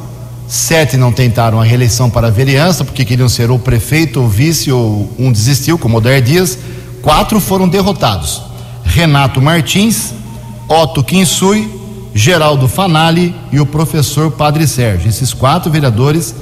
Sete 0.49 0.97
não 0.97 1.11
tentaram 1.11 1.61
a 1.61 1.63
reeleição 1.63 2.09
para 2.09 2.25
a 2.25 2.31
vereança, 2.31 2.83
porque 2.83 3.05
queriam 3.05 3.29
ser 3.29 3.51
ou 3.51 3.59
prefeito 3.59 4.19
ou 4.19 4.27
vice, 4.27 4.71
ou 4.71 5.07
um 5.19 5.31
desistiu, 5.31 5.77
como 5.77 5.99
Odair 5.99 6.23
Dias. 6.23 6.57
Quatro 7.03 7.39
foram 7.39 7.69
derrotados: 7.69 8.41
Renato 8.83 9.39
Martins, 9.39 10.11
Otto 10.67 11.03
Kinsui, 11.03 11.69
Geraldo 12.15 12.67
Fanali 12.67 13.35
e 13.51 13.59
o 13.59 13.65
professor 13.67 14.31
Padre 14.31 14.67
Sérgio. 14.67 15.07
Esses 15.07 15.35
quatro 15.35 15.71
vereadores 15.71 16.33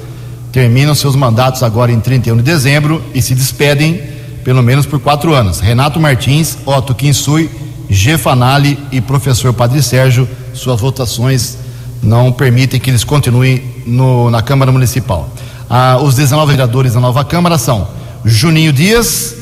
terminam 0.50 0.94
seus 0.94 1.14
mandatos 1.14 1.62
agora 1.62 1.92
em 1.92 2.00
31 2.00 2.38
de 2.38 2.42
dezembro 2.42 3.04
e 3.14 3.20
se 3.20 3.34
despedem 3.34 4.00
pelo 4.42 4.62
menos 4.62 4.86
por 4.86 4.98
quatro 4.98 5.34
anos. 5.34 5.60
Renato 5.60 6.00
Martins, 6.00 6.56
Otto 6.64 6.94
Kinsui, 6.94 7.50
G. 7.90 8.16
Fanali 8.16 8.78
e 8.90 9.02
professor 9.02 9.52
Padre 9.52 9.82
Sérgio, 9.82 10.26
suas 10.54 10.80
votações 10.80 11.58
não 12.02 12.32
permitem 12.32 12.78
que 12.78 12.90
eles 12.90 13.04
continuem 13.04 13.62
no, 13.86 14.30
na 14.30 14.42
Câmara 14.42 14.70
Municipal. 14.70 15.28
Ah, 15.68 15.98
os 16.02 16.14
19 16.14 16.52
vereadores 16.52 16.94
da 16.94 17.00
nova 17.00 17.24
Câmara 17.24 17.58
são 17.58 17.88
Juninho 18.24 18.72
Dias, 18.72 19.36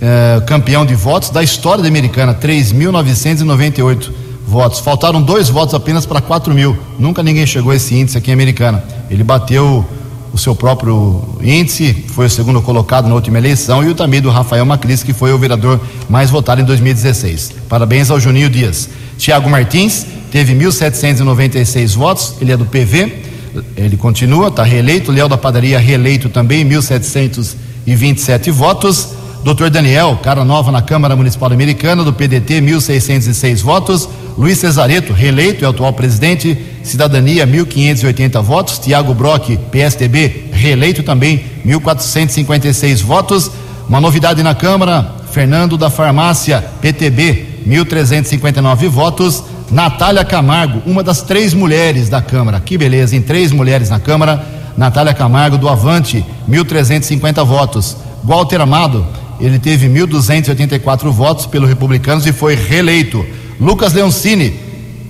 eh, 0.00 0.42
campeão 0.46 0.84
de 0.84 0.94
votos 0.94 1.30
da 1.30 1.42
história 1.42 1.82
da 1.82 1.88
Americana, 1.88 2.34
3.998 2.34 4.10
votos. 4.46 4.80
Faltaram 4.80 5.22
dois 5.22 5.48
votos 5.48 5.74
apenas 5.74 6.04
para 6.06 6.20
4 6.20 6.52
mil. 6.52 6.76
Nunca 6.98 7.22
ninguém 7.22 7.46
chegou 7.46 7.70
a 7.70 7.76
esse 7.76 7.94
índice 7.94 8.18
aqui 8.18 8.30
em 8.30 8.34
Americana. 8.34 8.82
Ele 9.10 9.22
bateu 9.22 9.86
o 10.32 10.38
seu 10.38 10.54
próprio 10.54 11.22
índice, 11.42 12.04
foi 12.08 12.26
o 12.26 12.30
segundo 12.30 12.62
colocado 12.62 13.08
na 13.08 13.14
última 13.14 13.38
eleição, 13.38 13.82
e 13.82 13.88
o 13.88 13.94
também 13.94 14.20
do 14.20 14.30
Rafael 14.30 14.64
Macris, 14.64 15.02
que 15.02 15.12
foi 15.12 15.32
o 15.32 15.38
vereador 15.38 15.80
mais 16.08 16.30
votado 16.30 16.60
em 16.60 16.64
2016. 16.64 17.52
Parabéns 17.68 18.10
ao 18.10 18.20
Juninho 18.20 18.48
Dias. 18.48 18.88
Tiago 19.18 19.50
Martins, 19.50 20.06
teve 20.30 20.54
1.796 20.54 21.94
votos, 21.96 22.34
ele 22.40 22.52
é 22.52 22.56
do 22.56 22.64
PV, 22.64 23.30
ele 23.76 23.96
continua, 23.96 24.48
está 24.48 24.62
reeleito. 24.62 25.10
Léo 25.10 25.28
da 25.28 25.36
Padaria, 25.36 25.78
reeleito 25.78 26.28
também, 26.28 26.64
1.727 26.68 28.50
votos. 28.50 29.20
Doutor 29.42 29.70
Daniel, 29.70 30.18
cara 30.22 30.44
nova 30.44 30.70
na 30.70 30.82
Câmara 30.82 31.16
Municipal 31.16 31.50
Americana, 31.50 32.04
do 32.04 32.12
PDT, 32.12 32.60
1.606 32.60 33.62
votos. 33.62 34.08
Luiz 34.36 34.58
Cesareto, 34.58 35.12
reeleito, 35.12 35.64
é 35.64 35.66
o 35.66 35.70
atual 35.70 35.92
presidente. 35.94 36.58
Cidadania, 36.82 37.46
1.580 37.46 38.42
votos. 38.42 38.78
Tiago 38.78 39.14
Brock, 39.14 39.56
PSDB, 39.70 40.50
reeleito 40.52 41.02
também, 41.02 41.44
1.456 41.66 43.02
votos. 43.02 43.50
Uma 43.88 44.00
novidade 44.00 44.42
na 44.42 44.54
Câmara, 44.54 45.16
Fernando 45.32 45.76
da 45.76 45.88
Farmácia, 45.88 46.62
PTB, 46.80 47.46
1.359 47.66 48.88
votos. 48.88 49.42
Natália 49.70 50.24
Camargo, 50.24 50.82
uma 50.84 51.02
das 51.02 51.22
três 51.22 51.54
mulheres 51.54 52.08
da 52.08 52.20
Câmara. 52.20 52.58
Que 52.58 52.76
beleza, 52.76 53.14
em 53.14 53.22
três 53.22 53.52
mulheres 53.52 53.88
na 53.88 54.00
Câmara. 54.00 54.44
Natália 54.76 55.14
Camargo, 55.14 55.56
do 55.56 55.68
Avante, 55.68 56.24
1.350 56.48 57.44
votos. 57.44 57.96
Walter 58.24 58.60
Amado, 58.60 59.06
ele 59.40 59.58
teve 59.58 59.88
1.284 59.88 61.10
votos 61.10 61.46
pelo 61.46 61.66
Republicanos 61.66 62.26
e 62.26 62.32
foi 62.32 62.54
reeleito. 62.54 63.24
Lucas 63.60 63.92
Leoncini, 63.92 64.58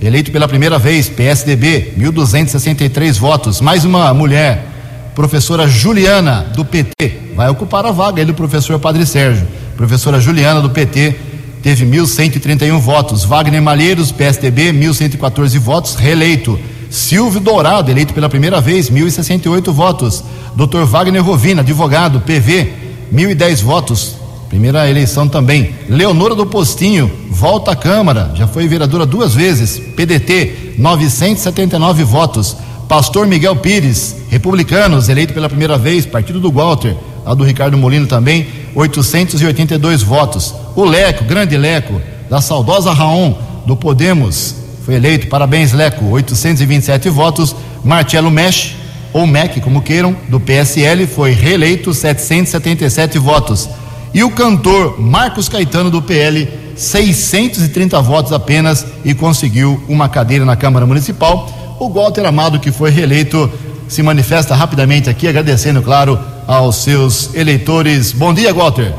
eleito 0.01 0.31
pela 0.31 0.47
primeira 0.47 0.77
vez, 0.77 1.09
PSDB, 1.09 1.93
1.263 1.97 3.17
votos. 3.17 3.61
Mais 3.61 3.83
uma 3.83 4.13
mulher, 4.13 4.67
professora 5.15 5.67
Juliana, 5.67 6.45
do 6.55 6.63
PT, 6.63 7.31
vai 7.35 7.49
ocupar 7.49 7.85
a 7.85 7.91
vaga 7.91 8.21
aí 8.21 8.25
do 8.25 8.33
professor 8.33 8.79
Padre 8.79 9.05
Sérgio. 9.05 9.47
Professora 9.75 10.19
Juliana, 10.19 10.61
do 10.61 10.69
PT, 10.69 11.15
teve 11.61 11.85
1.131 11.85 12.79
votos. 12.79 13.23
Wagner 13.23 13.61
Malheiros, 13.61 14.11
PSDB, 14.11 14.71
1.114 14.73 15.59
votos, 15.59 15.95
reeleito. 15.95 16.59
Silvio 16.89 17.39
Dourado, 17.39 17.89
eleito 17.89 18.13
pela 18.13 18.27
primeira 18.27 18.59
vez, 18.59 18.89
1.068 18.89 19.71
votos. 19.71 20.23
Dr. 20.55 20.83
Wagner 20.83 21.23
Rovina, 21.23 21.61
advogado, 21.61 22.19
PV, 22.21 22.73
1.010 23.13 23.63
votos. 23.63 24.15
Primeira 24.49 24.89
eleição 24.89 25.29
também. 25.29 25.73
Leonora 25.87 26.35
do 26.35 26.45
Postinho, 26.45 27.09
volta 27.29 27.71
à 27.71 27.75
Câmara, 27.75 28.33
já 28.35 28.45
foi 28.45 28.67
vereadora 28.67 29.05
duas 29.05 29.33
vezes. 29.33 29.79
PDT, 29.95 30.73
979 30.77 32.03
votos. 32.03 32.57
Pastor 32.89 33.25
Miguel 33.25 33.55
Pires, 33.55 34.17
republicanos, 34.29 35.07
eleito 35.07 35.33
pela 35.33 35.47
primeira 35.47 35.77
vez, 35.77 36.05
partido 36.05 36.41
do 36.41 36.51
Walter, 36.51 36.97
a 37.25 37.33
do 37.33 37.45
Ricardo 37.45 37.77
Molino 37.77 38.05
também, 38.05 38.45
882 38.75 40.01
votos. 40.03 40.53
O 40.75 40.83
Leco, 40.83 41.23
grande 41.23 41.57
Leco, 41.57 42.01
da 42.29 42.41
saudosa 42.41 42.91
Raon, 42.93 43.33
do 43.65 43.75
Podemos, 43.75 44.55
foi 44.85 44.95
eleito, 44.95 45.27
parabéns 45.27 45.73
Leco, 45.73 46.05
827 46.05 47.09
votos. 47.09 47.55
Marcelo 47.83 48.31
Mesh, 48.31 48.75
ou 49.13 49.27
MEC, 49.27 49.61
como 49.61 49.81
queiram, 49.81 50.15
do 50.29 50.39
PSL, 50.39 51.05
foi 51.07 51.31
reeleito, 51.31 51.93
777 51.93 53.19
votos. 53.19 53.69
E 54.13 54.23
o 54.23 54.31
cantor 54.31 54.99
Marcos 54.99 55.47
Caetano, 55.47 55.89
do 55.89 56.01
PL, 56.01 56.47
630 56.75 58.01
votos 58.01 58.33
apenas 58.33 58.85
e 59.05 59.13
conseguiu 59.13 59.81
uma 59.87 60.09
cadeira 60.09 60.45
na 60.45 60.55
Câmara 60.55 60.85
Municipal. 60.85 61.77
O 61.79 61.89
Walter 61.89 62.25
Amado, 62.25 62.59
que 62.59 62.71
foi 62.71 62.89
reeleito, 62.89 63.49
se 63.87 64.01
manifesta 64.01 64.55
rapidamente 64.55 65.09
aqui, 65.09 65.27
agradecendo, 65.27 65.81
claro, 65.81 66.19
aos 66.47 66.83
seus 66.83 67.33
eleitores. 67.33 68.11
Bom 68.11 68.33
dia, 68.33 68.53
Walter. 68.53 68.93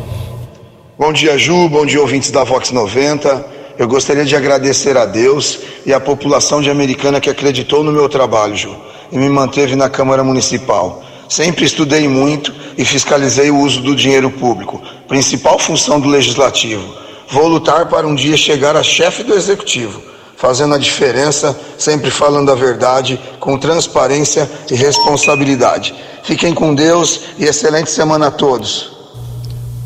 Bom 0.99 1.13
dia, 1.13 1.37
Ju. 1.37 1.69
Bom 1.69 1.85
dia, 1.85 2.01
ouvintes 2.01 2.31
da 2.31 2.45
Vox 2.45 2.71
90. 2.71 3.45
Eu 3.79 3.89
gostaria 3.89 4.25
de 4.25 4.37
agradecer 4.37 4.97
a 4.97 5.07
Deus 5.07 5.59
e 5.85 5.93
à 5.93 5.99
população 5.99 6.61
de 6.61 6.71
Americana 6.71 7.21
que 7.21 7.31
acreditou 7.31 7.83
no 7.83 7.91
meu 7.91 8.09
trabalho, 8.09 8.57
Ju, 8.57 8.77
e 9.11 9.17
me 9.17 9.29
manteve 9.29 9.75
na 9.75 9.89
Câmara 9.89 10.23
Municipal. 10.23 11.03
Sempre 11.29 11.65
estudei 11.65 12.07
muito 12.07 12.55
e 12.77 12.85
fiscalizei 12.85 13.51
o 13.51 13.59
uso 13.59 13.81
do 13.81 13.97
dinheiro 13.97 14.31
público, 14.31 14.81
principal 15.09 15.59
função 15.59 15.99
do 15.99 16.09
legislativo. 16.09 16.95
Vou 17.29 17.49
lutar 17.49 17.87
para 17.89 18.07
um 18.07 18.15
dia 18.15 18.37
chegar 18.37 18.77
a 18.77 18.83
chefe 18.83 19.23
do 19.23 19.35
executivo, 19.35 20.03
fazendo 20.37 20.75
a 20.75 20.79
diferença, 20.79 21.57
sempre 21.79 22.11
falando 22.11 22.51
a 22.51 22.55
verdade, 22.55 23.21
com 23.39 23.57
transparência 23.59 24.51
e 24.71 24.75
responsabilidade. 24.75 25.95
Fiquem 26.23 26.55
com 26.55 26.75
Deus 26.75 27.21
e 27.39 27.45
excelente 27.45 27.91
semana 27.91 28.29
a 28.29 28.31
todos. 28.31 28.91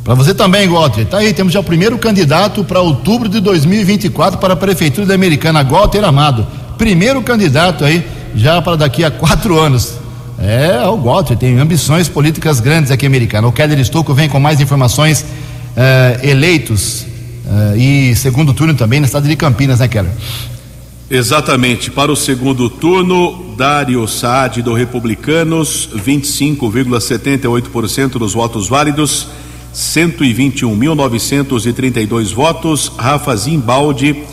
Para 0.04 0.14
você 0.14 0.32
também, 0.32 0.68
Walter. 0.68 1.04
Tá 1.04 1.18
aí, 1.18 1.32
temos 1.32 1.52
já 1.52 1.60
o 1.60 1.64
primeiro 1.64 1.98
candidato 1.98 2.62
para 2.62 2.80
outubro 2.80 3.28
de 3.28 3.40
2024 3.40 4.38
para 4.38 4.54
a 4.54 4.56
Prefeitura 4.56 5.06
da 5.06 5.14
Americana, 5.14 5.64
Walter 5.64 6.04
Amado. 6.04 6.46
Primeiro 6.78 7.20
candidato 7.22 7.84
aí, 7.84 8.06
já 8.34 8.62
para 8.62 8.76
daqui 8.76 9.04
a 9.04 9.10
quatro 9.10 9.58
anos. 9.58 9.94
É, 10.38 10.86
o 10.86 10.96
Walter 10.98 11.36
tem 11.36 11.58
ambições 11.58 12.08
políticas 12.08 12.60
grandes 12.60 12.90
aqui 12.90 13.06
americana. 13.06 13.48
O 13.48 13.52
Keller 13.52 13.80
Estocco 13.80 14.14
vem 14.14 14.28
com 14.28 14.38
mais 14.38 14.60
informações 14.60 15.24
eh, 15.76 16.20
eleitos 16.22 17.06
eh, 17.46 18.10
e 18.10 18.16
segundo 18.16 18.52
turno 18.52 18.74
também 18.74 19.00
na 19.00 19.06
cidade 19.06 19.28
de 19.28 19.36
Campinas, 19.36 19.80
né, 19.80 19.88
Keller? 19.88 20.12
Exatamente. 21.08 21.90
Para 21.90 22.10
o 22.10 22.16
segundo 22.16 22.68
turno, 22.68 23.54
Dário 23.56 24.06
Saad 24.08 24.60
do 24.60 24.74
Republicanos, 24.74 25.88
25,78% 25.94 28.18
dos 28.18 28.34
votos 28.34 28.68
válidos. 28.68 29.28
121.932 29.76 32.34
votos. 32.34 32.90
Rafa 32.96 33.36
Zimbaldi, 33.36 34.24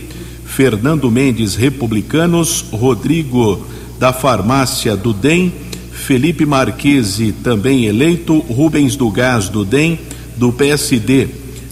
Fernando 0.45 1.11
Mendes, 1.11 1.53
Republicanos. 1.55 2.65
Rodrigo, 2.71 3.63
da 3.99 4.11
Farmácia 4.11 4.95
do 4.95 5.13
DEM. 5.13 5.53
Felipe 5.99 6.45
Marquese, 6.45 7.31
também 7.43 7.85
eleito. 7.85 8.39
Rubens 8.39 8.95
do 8.95 9.09
Gás, 9.09 9.49
do 9.49 9.63
DEM. 9.63 9.99
Do 10.37 10.51
PSD, 10.51 11.27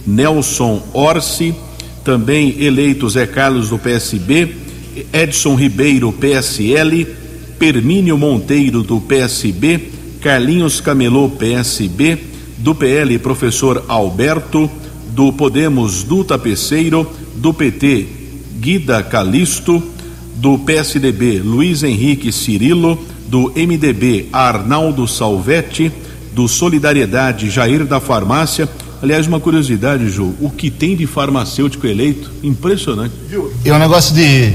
Nelson 0.06 0.82
Orsi. 0.92 1.54
Também 2.04 2.54
eleito 2.62 3.08
Zé 3.08 3.26
Carlos, 3.26 3.70
do 3.70 3.78
PSB. 3.78 4.68
Edson 5.12 5.54
Ribeiro, 5.54 6.12
PSL, 6.12 7.06
Permínio 7.58 8.16
Monteiro, 8.16 8.82
do 8.82 9.00
PSB, 9.00 9.90
Carlinhos 10.20 10.80
Camelô, 10.80 11.28
PSB, 11.28 12.18
do 12.58 12.74
PL, 12.74 13.18
professor 13.18 13.84
Alberto, 13.88 14.70
do 15.10 15.32
Podemos, 15.32 16.02
do 16.02 16.24
Tapeceiro, 16.24 17.08
do 17.36 17.52
PT, 17.54 18.06
Guida 18.60 19.02
Calisto, 19.02 19.82
do 20.36 20.58
PSDB, 20.58 21.40
Luiz 21.40 21.82
Henrique 21.82 22.32
Cirilo, 22.32 22.98
do 23.28 23.52
MDB, 23.54 24.28
Arnaldo 24.32 25.06
Salvetti, 25.06 25.92
do 26.32 26.48
Solidariedade, 26.48 27.50
Jair 27.50 27.84
da 27.84 28.00
Farmácia. 28.00 28.68
Aliás, 29.02 29.26
uma 29.26 29.38
curiosidade, 29.38 30.08
Ju, 30.10 30.34
o 30.40 30.50
que 30.50 30.70
tem 30.70 30.96
de 30.96 31.06
farmacêutico 31.06 31.86
eleito? 31.86 32.30
Impressionante. 32.42 33.12
É 33.64 33.72
um 33.72 33.78
negócio 33.78 34.14
de 34.14 34.52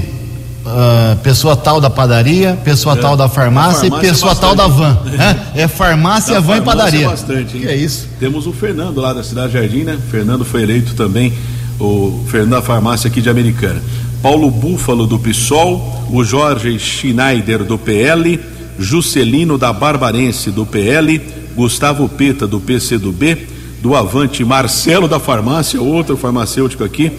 uh, 0.66 1.16
pessoa 1.22 1.56
tal 1.56 1.80
da 1.80 1.88
padaria, 1.88 2.58
pessoa 2.64 2.94
É. 2.94 3.00
tal 3.00 3.16
da 3.16 3.28
farmácia, 3.28 3.88
farmácia 3.88 4.06
e 4.06 4.10
pessoa 4.10 4.32
é 4.32 4.34
tal 4.34 4.54
da 4.54 4.66
van. 4.66 4.98
né? 5.04 5.46
É 5.54 5.68
farmácia, 5.68 6.34
Da 6.34 6.40
van 6.40 6.54
e 6.54 6.56
farmácia 6.56 6.76
padaria. 6.84 7.06
é 7.06 7.08
bastante, 7.10 7.56
hein? 7.56 7.62
Que 7.62 7.68
é 7.68 7.76
isso? 7.76 8.08
Temos 8.20 8.46
o 8.46 8.52
Fernando 8.52 9.00
lá 9.00 9.12
da 9.12 9.22
Cidade 9.22 9.52
Jardim, 9.54 9.84
né? 9.84 9.98
Fernando 10.10 10.44
foi 10.44 10.62
eleito 10.62 10.94
também, 10.94 11.32
o 11.80 12.22
Fernando 12.28 12.50
da 12.50 12.62
Farmácia 12.62 13.08
aqui 13.08 13.20
de 13.22 13.30
Americana. 13.30 13.80
Paulo 14.22 14.50
Búfalo 14.50 15.06
do 15.06 15.18
PSOL, 15.18 16.06
o 16.10 16.24
Jorge 16.24 16.78
Schneider 16.78 17.62
do 17.64 17.76
PL, 17.78 18.40
Juscelino 18.78 19.56
da 19.56 19.72
Barbarense 19.72 20.50
do 20.50 20.66
PL, 20.66 21.20
Gustavo 21.54 22.08
Peta 22.08 22.46
do 22.46 22.60
PCdoB, 22.60 23.46
do 23.80 23.94
Avante 23.94 24.44
Marcelo 24.44 25.06
da 25.06 25.20
Farmácia, 25.20 25.80
outro 25.80 26.16
farmacêutico 26.16 26.82
aqui, 26.82 27.12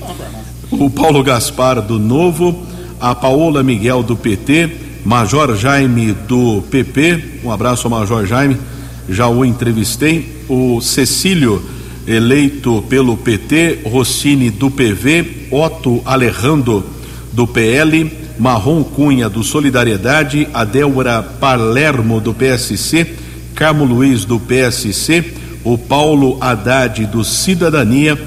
o 0.71 0.89
Paulo 0.89 1.23
Gaspar 1.23 1.81
do 1.81 1.99
Novo, 1.99 2.65
a 2.99 3.13
Paola 3.13 3.61
Miguel 3.61 4.01
do 4.01 4.15
PT, 4.15 4.71
Major 5.05 5.55
Jaime 5.55 6.11
do 6.27 6.63
PP, 6.71 7.41
um 7.43 7.51
abraço 7.51 7.85
ao 7.87 7.91
Major 7.91 8.25
Jaime, 8.25 8.57
já 9.07 9.27
o 9.27 9.45
entrevistei, 9.45 10.43
o 10.49 10.81
Cecílio 10.81 11.63
eleito 12.07 12.83
pelo 12.89 13.15
PT, 13.15 13.81
Rossini 13.85 14.49
do 14.49 14.69
PV, 14.69 15.47
Otto 15.51 16.01
Alejandro 16.05 16.83
do 17.31 17.45
PL, 17.45 18.11
Marrom 18.37 18.83
Cunha 18.83 19.29
do 19.29 19.41
Solidariedade, 19.43 20.47
Adélora 20.53 21.23
Palermo 21.23 22.19
do 22.19 22.33
PSC, 22.33 23.15
Carmo 23.53 23.85
Luiz 23.85 24.25
do 24.25 24.39
PSC, 24.39 25.23
o 25.63 25.77
Paulo 25.77 26.37
Haddad 26.41 27.05
do 27.05 27.23
Cidadania, 27.23 28.19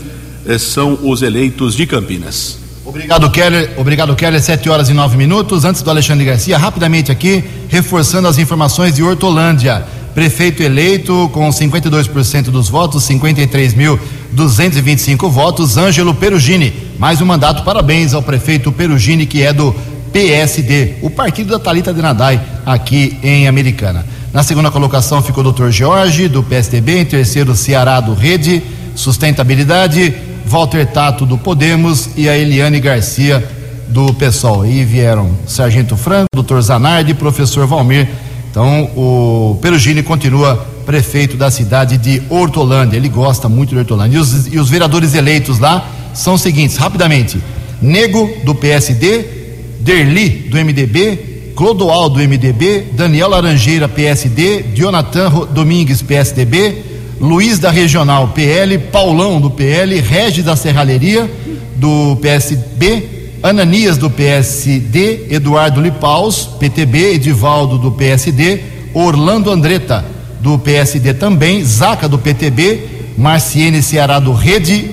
eh, 0.47 0.59
são 0.59 0.99
os 1.03 1.23
eleitos 1.23 1.75
de 1.75 1.85
Campinas. 1.87 2.57
Obrigado, 2.85 3.29
Keller. 3.31 3.75
Obrigado, 3.77 4.15
Keller. 4.17 4.41
Sete 4.41 4.71
horas 4.71 4.89
e 4.89 4.95
nove 4.95 5.15
minutos. 5.17 5.65
Antes 5.67 5.83
do 5.83 5.91
Alexandre 5.91 6.25
Garcia, 6.25 6.57
rapidamente 6.57 7.13
aqui, 7.13 7.45
reforçando 7.69 8.27
as 8.27 8.39
informações 8.39 8.95
de 8.95 9.03
Hortolândia. 9.03 9.85
Prefeito 10.15 10.63
eleito 10.63 11.29
com 11.33 11.51
52% 11.51 12.45
dos 12.45 12.71
votos, 12.71 13.07
53.225 13.07 15.31
votos, 15.31 15.77
Ângelo 15.77 16.15
Perugini. 16.15 16.73
Mais 16.99 17.21
um 17.21 17.27
mandato. 17.27 17.63
Parabéns 17.63 18.15
ao 18.15 18.23
prefeito 18.23 18.73
Perugini, 18.73 19.27
que 19.27 19.43
é 19.43 19.53
do 19.53 19.77
PSD, 20.13 20.97
o 21.03 21.11
partido 21.11 21.51
da 21.51 21.59
Talita 21.59 21.93
de 21.93 22.03
Nadai, 22.03 22.41
aqui 22.65 23.19
em 23.23 23.47
Americana. 23.49 24.05
Na 24.33 24.43
segunda 24.43 24.71
colocação 24.71 25.23
ficou 25.23 25.45
o 25.45 25.53
Dr. 25.53 25.71
Jorge, 25.71 26.29
do 26.29 26.43
PSDB. 26.43 26.99
Em 26.99 27.05
terceiro, 27.05 27.55
Ceará, 27.55 28.01
do 28.01 28.15
Rede. 28.15 28.63
Sustentabilidade. 28.95 30.15
Walter 30.45 30.87
Tato 30.87 31.27
do 31.27 31.37
Podemos 31.37 32.11
e 32.17 32.29
a 32.29 32.37
Eliane 32.37 32.81
Garcia 32.81 33.47
do 33.89 34.13
PSOL. 34.15 34.65
E 34.65 34.85
vieram 34.85 35.31
Sargento 35.47 35.97
Franco, 35.97 36.29
doutor 36.33 36.61
Zanardi 36.63 37.15
professor 37.15 37.67
Valmir. 37.67 38.09
Então 38.51 38.85
o 38.97 39.59
Perugini 39.61 40.03
continua 40.03 40.57
prefeito 40.87 41.37
da 41.37 41.51
cidade 41.51 41.99
de 41.99 42.23
Hortolândia. 42.31 42.97
Ele 42.97 43.11
gosta 43.11 43.49
muito 43.49 43.71
de 43.71 43.79
Hortolândia. 43.79 44.17
E 44.17 44.21
os, 44.21 44.47
e 44.47 44.59
os 44.59 44.71
vereadores 44.71 45.15
eleitos 45.15 45.59
lá 45.59 45.87
são 46.15 46.35
os 46.35 46.41
seguintes, 46.41 46.77
rapidamente: 46.77 47.39
Nego 47.81 48.31
do 48.45 48.55
PSD, 48.55 49.47
Derli 49.81 50.29
do 50.51 50.57
MDB, 50.57 51.53
Clodoal 51.55 52.09
do 52.11 52.18
MDB, 52.20 52.85
Daniel 52.93 53.29
Laranjeira 53.31 53.89
PSD, 53.89 54.64
Jonathan 54.74 55.29
Ro- 55.29 55.47
Domingues 55.47 56.03
PSDB, 56.03 56.83
Luiz 57.20 57.59
da 57.59 57.70
Regional 57.70 58.29
PL, 58.29 58.79
Paulão 58.79 59.41
do 59.41 59.51
PL, 59.51 59.99
Regis 60.01 60.45
da 60.45 60.55
Serralheria 60.55 61.29
do 61.76 62.16
PSB, 62.22 63.09
Ananias 63.43 63.97
do 63.97 64.09
PSD, 64.09 65.26
Eduardo 65.31 65.81
Lipaus, 65.81 66.49
PTB, 66.61 67.14
Edivaldo 67.14 67.76
do 67.79 67.91
PSD, 67.93 68.61
Orlando 68.95 69.51
Andretta 69.51 70.05
do 70.41 70.59
PSD 70.59 71.14
também, 71.14 71.64
Zaca 71.64 72.09
do 72.09 72.18
PTB, 72.18 72.81
Marciene 73.16 73.83
Ceará 73.83 74.20
do 74.20 74.33
Rede, 74.33 74.91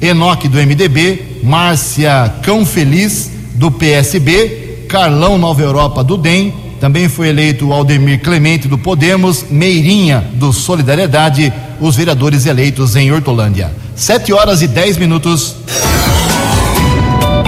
Enoque 0.00 0.46
do 0.48 0.58
MDB, 0.58 1.40
Márcia 1.42 2.32
Cão 2.42 2.64
Feliz 2.64 3.30
do 3.54 3.70
PSB, 3.70 4.86
Carlão 4.88 5.38
Nova 5.38 5.62
Europa 5.62 6.04
do 6.04 6.16
DEM, 6.16 6.52
também 6.80 7.08
foi 7.08 7.28
eleito 7.28 7.72
Aldemir 7.72 8.20
Clemente 8.20 8.68
do 8.68 8.76
Podemos, 8.76 9.44
Meirinha 9.48 10.28
do 10.34 10.52
Solidariedade, 10.52 11.52
os 11.80 11.96
vereadores 11.96 12.46
eleitos 12.46 12.94
em 12.94 13.10
Hortolândia. 13.10 13.72
Sete 13.96 14.32
horas 14.32 14.60
e 14.60 14.66
dez 14.66 14.96
minutos. 14.96 15.56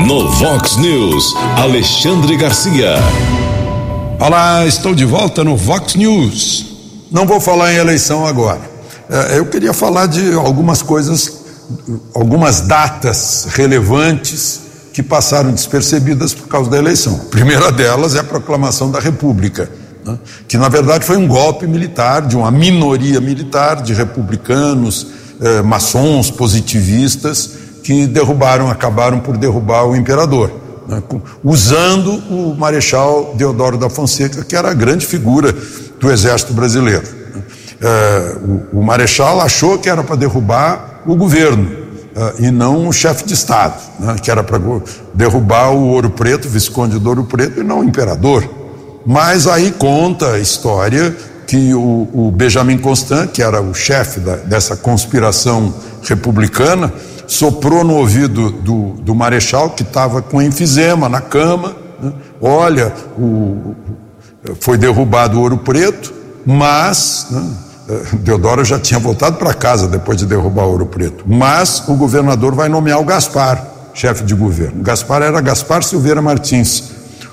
No 0.06 0.30
Vox 0.30 0.76
News, 0.76 1.34
Alexandre 1.56 2.36
Garcia. 2.36 2.94
Olá, 4.18 4.64
estou 4.64 4.94
de 4.94 5.04
volta 5.04 5.42
no 5.44 5.56
Vox 5.56 5.96
News. 5.96 6.66
Não 7.10 7.26
vou 7.26 7.40
falar 7.40 7.72
em 7.74 7.76
eleição 7.76 8.26
agora. 8.26 8.60
É, 9.10 9.38
Eu 9.38 9.46
queria 9.46 9.74
falar 9.74 10.06
de 10.06 10.32
algumas 10.32 10.80
coisas, 10.82 11.44
algumas 12.14 12.62
datas 12.62 13.48
relevantes 13.50 14.65
que 14.96 15.02
passaram 15.02 15.52
despercebidas 15.52 16.32
por 16.32 16.48
causa 16.48 16.70
da 16.70 16.78
eleição. 16.78 17.20
A 17.26 17.30
primeira 17.30 17.70
delas 17.70 18.14
é 18.14 18.20
a 18.20 18.24
proclamação 18.24 18.90
da 18.90 18.98
República. 18.98 19.68
né, 20.02 20.18
que 20.48 20.56
na 20.56 20.70
verdade 20.70 21.04
foi 21.04 21.18
um 21.18 21.28
golpe 21.28 21.66
militar 21.66 22.22
de 22.22 22.34
uma 22.34 22.50
minoria 22.50 23.20
militar 23.20 23.82
de 23.82 23.92
republicanos, 23.92 25.08
eh, 25.38 25.60
maçons, 25.60 26.30
positivistas, 26.30 27.50
que 27.82 28.06
derrubaram, 28.06 28.70
acabaram 28.70 29.20
por 29.20 29.36
derrubar 29.36 29.84
o 29.84 29.94
imperador, 29.94 30.50
né, 30.88 31.02
usando 31.44 32.14
o 32.30 32.56
Marechal 32.58 33.34
Deodoro 33.36 33.76
da 33.76 33.90
Fonseca, 33.90 34.44
que 34.44 34.56
era 34.56 34.70
a 34.70 34.74
grande 34.74 35.04
figura 35.04 35.54
do 36.00 36.10
exército 36.10 36.54
brasileiro. 36.54 37.04
Né. 37.34 37.42
Eh, 37.82 38.36
o, 38.72 38.78
o 38.78 38.82
Marechal 38.82 39.42
achou 39.42 39.76
que 39.76 39.90
era 39.90 40.02
para 40.02 40.16
derrubar 40.16 41.02
o 41.06 41.14
governo, 41.14 41.85
Uh, 42.16 42.44
e 42.44 42.50
não 42.50 42.88
o 42.88 42.92
chefe 42.94 43.26
de 43.26 43.34
Estado, 43.34 43.78
né, 44.00 44.16
que 44.22 44.30
era 44.30 44.42
para 44.42 44.58
derrubar 45.12 45.72
o 45.72 45.88
Ouro 45.88 46.08
Preto, 46.08 46.48
Visconde 46.48 46.98
do 46.98 47.06
Ouro 47.10 47.24
Preto, 47.24 47.60
e 47.60 47.62
não 47.62 47.80
o 47.80 47.84
imperador. 47.84 48.48
Mas 49.04 49.46
aí 49.46 49.70
conta 49.70 50.32
a 50.32 50.38
história 50.38 51.14
que 51.46 51.74
o, 51.74 52.08
o 52.14 52.32
Benjamin 52.34 52.78
Constant, 52.78 53.30
que 53.30 53.42
era 53.42 53.60
o 53.60 53.74
chefe 53.74 54.18
da, 54.20 54.36
dessa 54.36 54.74
conspiração 54.74 55.74
republicana, 56.02 56.90
soprou 57.26 57.84
no 57.84 57.96
ouvido 57.96 58.50
do, 58.50 58.94
do 58.94 59.14
Marechal, 59.14 59.70
que 59.70 59.82
estava 59.82 60.22
com 60.22 60.40
enfisema 60.40 61.10
na 61.10 61.20
cama: 61.20 61.76
né, 62.00 62.12
olha, 62.40 62.94
o, 63.18 63.74
foi 64.60 64.78
derrubado 64.78 65.38
o 65.38 65.42
Ouro 65.42 65.58
Preto, 65.58 66.14
mas. 66.46 67.26
Né, 67.30 67.65
Deodoro 68.14 68.64
já 68.64 68.78
tinha 68.78 68.98
voltado 68.98 69.36
para 69.36 69.54
casa 69.54 69.86
depois 69.86 70.18
de 70.18 70.26
derrubar 70.26 70.64
o 70.64 70.70
Ouro 70.70 70.86
Preto. 70.86 71.24
Mas 71.26 71.86
o 71.88 71.94
governador 71.94 72.54
vai 72.54 72.68
nomear 72.68 73.00
o 73.00 73.04
Gaspar, 73.04 73.64
chefe 73.94 74.24
de 74.24 74.34
governo. 74.34 74.82
Gaspar 74.82 75.22
era 75.22 75.40
Gaspar 75.40 75.84
Silveira 75.84 76.20
Martins. 76.20 76.90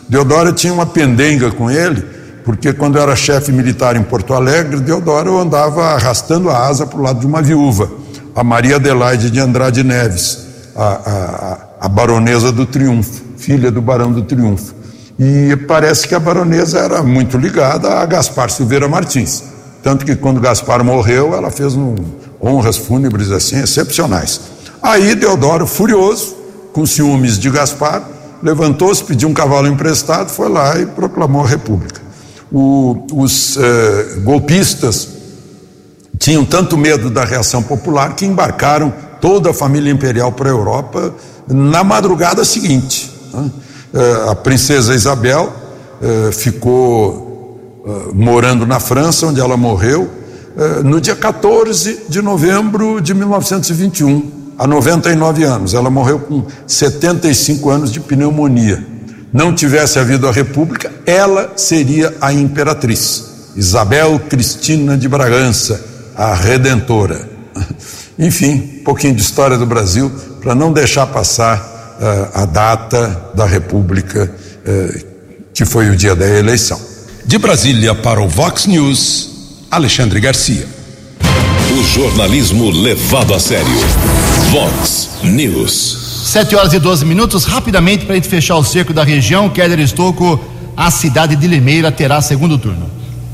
Deodoro 0.08 0.54
tinha 0.54 0.72
uma 0.72 0.86
pendenga 0.86 1.50
com 1.52 1.72
ele, 1.72 2.06
porque 2.46 2.72
quando 2.72 3.00
era 3.00 3.16
chefe 3.16 3.52
militar 3.52 3.96
em 3.96 4.04
Porto 4.04 4.34
Alegre, 4.34 4.80
Deodoro 4.80 5.40
andava 5.40 5.86
arrastando 5.86 6.50
a 6.50 6.68
asa 6.68 6.86
para 6.86 7.00
o 7.00 7.02
lado 7.02 7.20
de 7.20 7.26
uma 7.26 7.42
viúva, 7.42 7.90
a 8.36 8.44
Maria 8.44 8.76
Adelaide 8.76 9.32
de 9.32 9.40
Andrade 9.40 9.84
Neves, 9.84 10.46
a, 10.76 10.84
a, 10.84 11.86
a 11.86 11.90
baronesa 11.90 12.52
do 12.52 12.66
Triunfo, 12.66 13.24
filha 13.38 13.72
do 13.72 13.82
barão 13.82 14.12
do 14.12 14.22
Triunfo. 14.22 14.76
E 15.18 15.56
parece 15.68 16.08
que 16.08 16.14
a 16.14 16.20
baronesa 16.20 16.80
era 16.80 17.02
muito 17.02 17.38
ligada 17.38 17.90
a 18.00 18.06
Gaspar 18.06 18.50
Silveira 18.50 18.88
Martins. 18.88 19.53
Tanto 19.84 20.06
que 20.06 20.16
quando 20.16 20.40
Gaspar 20.40 20.82
morreu, 20.84 21.36
ela 21.36 21.52
fez 21.52 21.76
um, 21.76 21.94
honras 22.42 22.78
fúnebres 22.78 23.30
assim 23.30 23.62
excepcionais. 23.62 24.40
Aí 24.82 25.14
Deodoro, 25.14 25.68
furioso, 25.68 26.38
com 26.72 26.86
ciúmes 26.86 27.38
de 27.38 27.50
Gaspar, 27.50 28.02
levantou-se, 28.42 29.04
pediu 29.04 29.28
um 29.28 29.34
cavalo 29.34 29.68
emprestado, 29.68 30.30
foi 30.30 30.50
lá 30.50 30.80
e 30.80 30.86
proclamou 30.86 31.44
a 31.44 31.48
República. 31.48 32.02
O, 32.52 33.06
os 33.14 33.58
eh, 33.58 34.20
golpistas 34.24 35.10
tinham 36.20 36.46
tanto 36.46 36.78
medo 36.78 37.10
da 37.10 37.26
reação 37.26 37.62
popular 37.62 38.16
que 38.16 38.26
embarcaram 38.26 38.94
toda 39.20 39.50
a 39.50 39.54
família 39.54 39.92
imperial 39.92 40.32
para 40.32 40.50
a 40.50 40.52
Europa 40.52 41.14
na 41.48 41.84
madrugada 41.84 42.46
seguinte. 42.46 43.12
Né? 43.34 43.52
Eh, 43.94 44.30
a 44.30 44.36
princesa 44.36 44.94
Isabel 44.94 45.52
eh, 46.02 46.32
ficou 46.32 47.33
uh, 47.84 48.14
morando 48.14 48.66
na 48.66 48.80
França, 48.80 49.28
onde 49.28 49.40
ela 49.40 49.58
morreu, 49.58 50.10
uh, 50.56 50.84
no 50.84 51.02
dia 51.02 51.16
14 51.16 52.06
de 52.08 52.22
novembro 52.22 53.02
de 53.02 53.14
1921, 53.14 54.32
há 54.58 54.66
99 54.66 55.44
anos. 55.44 55.74
Ela 55.74 55.90
morreu 55.90 56.20
com 56.20 56.46
75 56.66 57.70
anos 57.70 57.92
de 57.92 58.00
pneumonia. 58.00 58.84
Não 59.32 59.54
tivesse 59.54 60.00
havido 60.00 60.28
a 60.28 60.32
República, 60.32 60.92
ela 61.06 61.54
seria 61.56 62.16
a 62.22 62.32
imperatriz. 62.32 63.52
Isabel 63.56 64.20
Cristina 64.30 64.98
de 64.98 65.08
Bragança, 65.08 65.84
a 66.16 66.34
Redentora. 66.34 67.30
Enfim, 68.18 68.80
um 68.80 68.84
pouquinho 68.84 69.16
de 69.16 69.22
história 69.22 69.58
do 69.58 69.66
Brasil 69.66 70.12
para 70.42 70.54
não 70.54 70.72
deixar 70.72 71.08
passar 71.08 71.58
uh, 72.00 72.42
a 72.42 72.46
data 72.46 73.32
da 73.34 73.46
República, 73.46 74.32
uh, 74.68 75.06
que 75.54 75.66
foi 75.66 75.90
o 75.90 75.96
dia 75.96 76.16
da 76.16 76.28
eleição. 76.28 76.93
De 77.26 77.38
Brasília 77.38 77.96
para 77.96 78.22
o 78.22 78.28
Vox 78.28 78.66
News, 78.66 79.30
Alexandre 79.72 80.20
Garcia. 80.20 80.68
O 81.72 81.82
jornalismo 81.84 82.70
levado 82.70 83.34
a 83.34 83.40
sério. 83.40 83.72
Vox 84.52 85.10
News. 85.24 86.26
Sete 86.26 86.54
horas 86.56 86.74
e 86.74 86.80
12 86.80 87.06
minutos. 87.06 87.46
Rapidamente, 87.46 88.04
para 88.06 88.12
a 88.14 88.18
gente 88.18 88.28
fechar 88.28 88.58
o 88.58 88.64
cerco 88.64 88.92
da 88.94 89.06
região, 89.06 89.50
Keller 89.50 89.80
Estocco, 89.80 90.38
a 90.76 90.92
cidade 90.92 91.38
de 91.38 91.48
Limeira 91.48 91.90
terá 91.92 92.22
segundo 92.22 92.58
turno. 92.58 92.90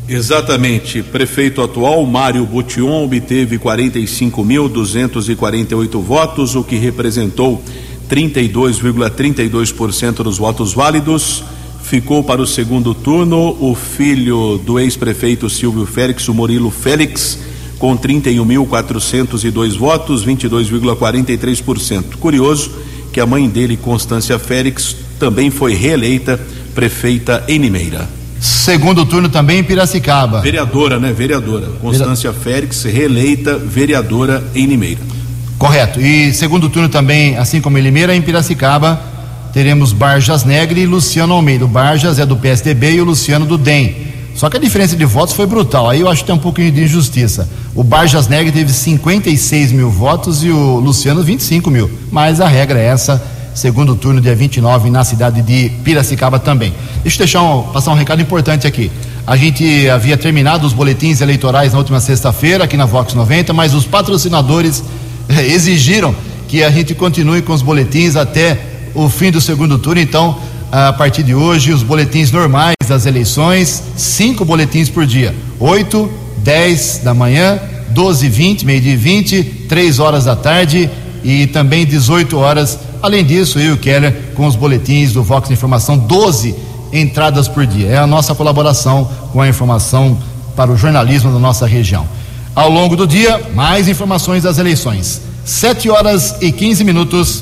Exatamente. 0.07 1.01
Prefeito 1.01 1.59
atual, 1.61 2.05
Mário 2.05 2.45
Bution, 2.45 3.03
obteve 3.03 3.57
45.248 3.57 6.01
votos, 6.01 6.55
o 6.55 6.63
que 6.63 6.77
representou 6.77 7.63
32,32% 8.09 10.23
dos 10.23 10.37
votos 10.37 10.73
válidos 10.73 11.43
ficou 11.89 12.23
para 12.23 12.39
o 12.39 12.45
segundo 12.45 12.93
turno 12.93 13.57
o 13.59 13.73
filho 13.73 14.61
do 14.63 14.79
ex-prefeito 14.79 15.49
Silvio 15.49 15.87
Félix, 15.87 16.27
o 16.27 16.35
Murilo 16.35 16.69
Félix, 16.69 17.39
com 17.79 17.97
31.402 17.97 19.75
votos, 19.75 20.23
22,43%. 20.23 22.17
Curioso 22.19 22.71
que 23.11 23.19
a 23.19 23.25
mãe 23.25 23.49
dele, 23.49 23.75
Constância 23.75 24.37
Félix, 24.37 24.95
também 25.19 25.49
foi 25.49 25.73
reeleita 25.73 26.39
prefeita 26.75 27.43
em 27.47 27.57
Limeira. 27.57 28.07
Segundo 28.39 29.03
turno 29.03 29.27
também 29.27 29.57
em 29.57 29.63
Piracicaba. 29.63 30.41
Vereadora, 30.41 30.99
né? 30.99 31.11
Vereadora. 31.11 31.69
Constância 31.81 32.31
Vera... 32.31 32.43
Félix, 32.43 32.83
reeleita 32.83 33.57
vereadora 33.57 34.43
em 34.53 34.67
Limeira. 34.67 35.01
Correto. 35.57 35.99
E 35.99 36.31
segundo 36.35 36.69
turno 36.69 36.87
também, 36.87 37.35
assim 37.35 37.59
como 37.59 37.79
em 37.79 37.81
Limeira, 37.81 38.15
em 38.15 38.21
Piracicaba, 38.21 39.18
teremos 39.53 39.91
Barjas 39.93 40.43
Negre 40.43 40.81
e 40.81 40.85
Luciano 40.85 41.33
Almeida. 41.33 41.65
O 41.65 41.67
Barjas 41.67 42.19
é 42.19 42.25
do 42.25 42.37
PSDB 42.37 42.93
e 42.93 43.01
o 43.01 43.05
Luciano 43.05 43.45
do 43.45 43.57
DEM. 43.57 44.09
Só 44.35 44.49
que 44.49 44.55
a 44.55 44.59
diferença 44.59 44.95
de 44.95 45.03
votos 45.03 45.35
foi 45.35 45.45
brutal. 45.45 45.89
Aí 45.89 45.99
eu 45.99 46.07
acho 46.07 46.21
que 46.21 46.27
tem 46.27 46.35
um 46.35 46.39
pouquinho 46.39 46.71
de 46.71 46.83
injustiça. 46.83 47.49
O 47.75 47.83
Barjas 47.83 48.27
Negre 48.27 48.51
teve 48.51 48.71
56 48.71 49.71
mil 49.71 49.89
votos 49.89 50.43
e 50.43 50.49
o 50.49 50.79
Luciano 50.79 51.21
25 51.21 51.69
mil. 51.69 51.91
Mas 52.11 52.39
a 52.39 52.47
regra 52.47 52.79
é 52.79 52.85
essa. 52.85 53.21
Segundo 53.53 53.95
turno, 53.95 54.21
dia 54.21 54.35
29, 54.35 54.89
na 54.89 55.03
cidade 55.03 55.41
de 55.41 55.69
Piracicaba 55.83 56.39
também. 56.39 56.73
Deixa 57.03 57.17
eu 57.17 57.19
deixar 57.19 57.41
um, 57.41 57.63
passar 57.63 57.91
um 57.91 57.95
recado 57.95 58.21
importante 58.21 58.65
aqui. 58.65 58.89
A 59.27 59.35
gente 59.35 59.89
havia 59.89 60.15
terminado 60.15 60.65
os 60.65 60.71
boletins 60.71 61.19
eleitorais 61.19 61.73
na 61.73 61.79
última 61.79 61.99
sexta-feira 61.99 62.63
aqui 62.63 62.77
na 62.77 62.85
Vox 62.85 63.13
90, 63.13 63.51
mas 63.51 63.73
os 63.73 63.83
patrocinadores 63.83 64.83
exigiram 65.29 66.15
que 66.47 66.63
a 66.63 66.71
gente 66.71 66.95
continue 66.95 67.41
com 67.41 67.53
os 67.53 67.61
boletins 67.61 68.15
até 68.15 68.68
o 68.93 69.09
fim 69.09 69.31
do 69.31 69.41
segundo 69.41 69.77
turno. 69.77 70.01
Então, 70.01 70.37
a 70.71 70.93
partir 70.93 71.23
de 71.23 71.33
hoje, 71.33 71.71
os 71.71 71.83
boletins 71.83 72.31
normais 72.31 72.75
das 72.87 73.05
eleições, 73.05 73.83
cinco 73.95 74.45
boletins 74.45 74.89
por 74.89 75.05
dia: 75.05 75.35
8, 75.59 76.09
10 76.37 77.01
da 77.03 77.13
manhã, 77.13 77.59
12 77.89 78.29
20, 78.29 78.65
meio-dia 78.65 78.97
20, 78.97 79.43
3 79.67 79.99
horas 79.99 80.25
da 80.25 80.35
tarde 80.35 80.89
e 81.23 81.47
também 81.47 81.85
18 81.85 82.37
horas. 82.37 82.77
Além 83.01 83.25
disso, 83.25 83.59
eu 83.59 83.65
e 83.65 83.71
o 83.71 83.77
Keller 83.77 84.33
com 84.35 84.45
os 84.45 84.55
boletins 84.55 85.13
do 85.13 85.23
Vox 85.23 85.49
Informação, 85.49 85.97
12 85.97 86.55
entradas 86.91 87.47
por 87.47 87.65
dia. 87.65 87.87
É 87.87 87.97
a 87.97 88.07
nossa 88.07 88.35
colaboração 88.35 89.09
com 89.31 89.41
a 89.41 89.47
informação 89.47 90.17
para 90.55 90.71
o 90.71 90.77
jornalismo 90.77 91.31
da 91.31 91.39
nossa 91.39 91.65
região. 91.65 92.07
Ao 92.55 92.69
longo 92.69 92.95
do 92.95 93.07
dia, 93.07 93.41
mais 93.53 93.87
informações 93.87 94.43
das 94.43 94.57
eleições. 94.57 95.21
7 95.45 95.89
horas 95.89 96.35
e 96.41 96.51
15 96.51 96.83
minutos. 96.83 97.41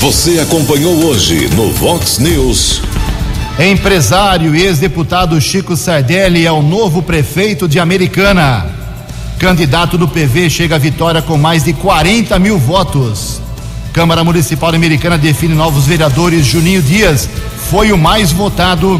Você 0.00 0.38
acompanhou 0.38 1.04
hoje 1.04 1.50
no 1.54 1.70
Vox 1.72 2.18
News. 2.18 2.80
Empresário 3.58 4.56
e 4.56 4.62
ex-deputado 4.62 5.38
Chico 5.38 5.76
Sardelli 5.76 6.46
é 6.46 6.50
o 6.50 6.62
novo 6.62 7.02
prefeito 7.02 7.68
de 7.68 7.78
Americana. 7.78 8.64
Candidato 9.38 9.98
do 9.98 10.08
PV 10.08 10.48
chega 10.48 10.76
à 10.76 10.78
vitória 10.78 11.20
com 11.20 11.36
mais 11.36 11.64
de 11.64 11.74
40 11.74 12.38
mil 12.38 12.58
votos. 12.58 13.42
Câmara 13.92 14.24
Municipal 14.24 14.74
Americana 14.74 15.18
define 15.18 15.52
novos 15.52 15.84
vereadores. 15.84 16.46
Juninho 16.46 16.80
Dias 16.80 17.28
foi 17.68 17.92
o 17.92 17.98
mais 17.98 18.32
votado. 18.32 18.98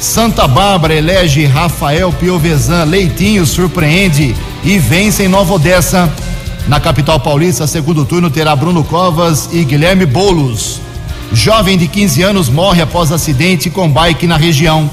Santa 0.00 0.48
Bárbara 0.48 0.92
elege 0.94 1.46
Rafael 1.46 2.12
Piovesan. 2.12 2.82
Leitinho 2.82 3.46
surpreende 3.46 4.34
e 4.64 4.76
vence 4.76 5.22
em 5.22 5.28
Nova 5.28 5.54
Odessa. 5.54 6.12
Na 6.68 6.80
capital 6.80 7.20
paulista, 7.20 7.66
segundo 7.66 8.04
turno 8.04 8.28
terá 8.28 8.56
Bruno 8.56 8.82
Covas 8.82 9.48
e 9.52 9.64
Guilherme 9.64 10.04
Bolos. 10.04 10.80
Jovem 11.32 11.78
de 11.78 11.86
15 11.86 12.22
anos 12.22 12.48
morre 12.48 12.82
após 12.82 13.12
acidente 13.12 13.70
com 13.70 13.88
bike 13.88 14.26
na 14.26 14.36
região. 14.36 14.90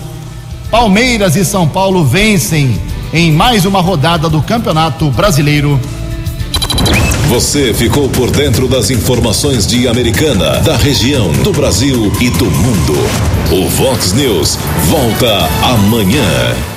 Palmeiras 0.70 1.36
e 1.36 1.44
São 1.44 1.68
Paulo 1.68 2.06
vencem 2.06 2.80
em 3.12 3.32
mais 3.32 3.66
uma 3.66 3.82
rodada 3.82 4.30
do 4.30 4.42
Campeonato 4.42 5.10
Brasileiro. 5.12 5.80
Você 7.30 7.74
ficou 7.74 8.08
por 8.10 8.30
dentro 8.30 8.68
das 8.68 8.92
informações 8.92 9.66
de 9.66 9.88
Americana, 9.88 10.60
da 10.60 10.78
região, 10.78 11.32
do 11.44 11.52
Brasil 11.52 12.12
e 12.22 12.30
do 12.30 12.46
mundo. 12.46 12.94
O 13.52 13.68
Vox 13.70 14.14
News 14.14 14.60
volta 14.90 15.50
amanhã. 15.64 16.73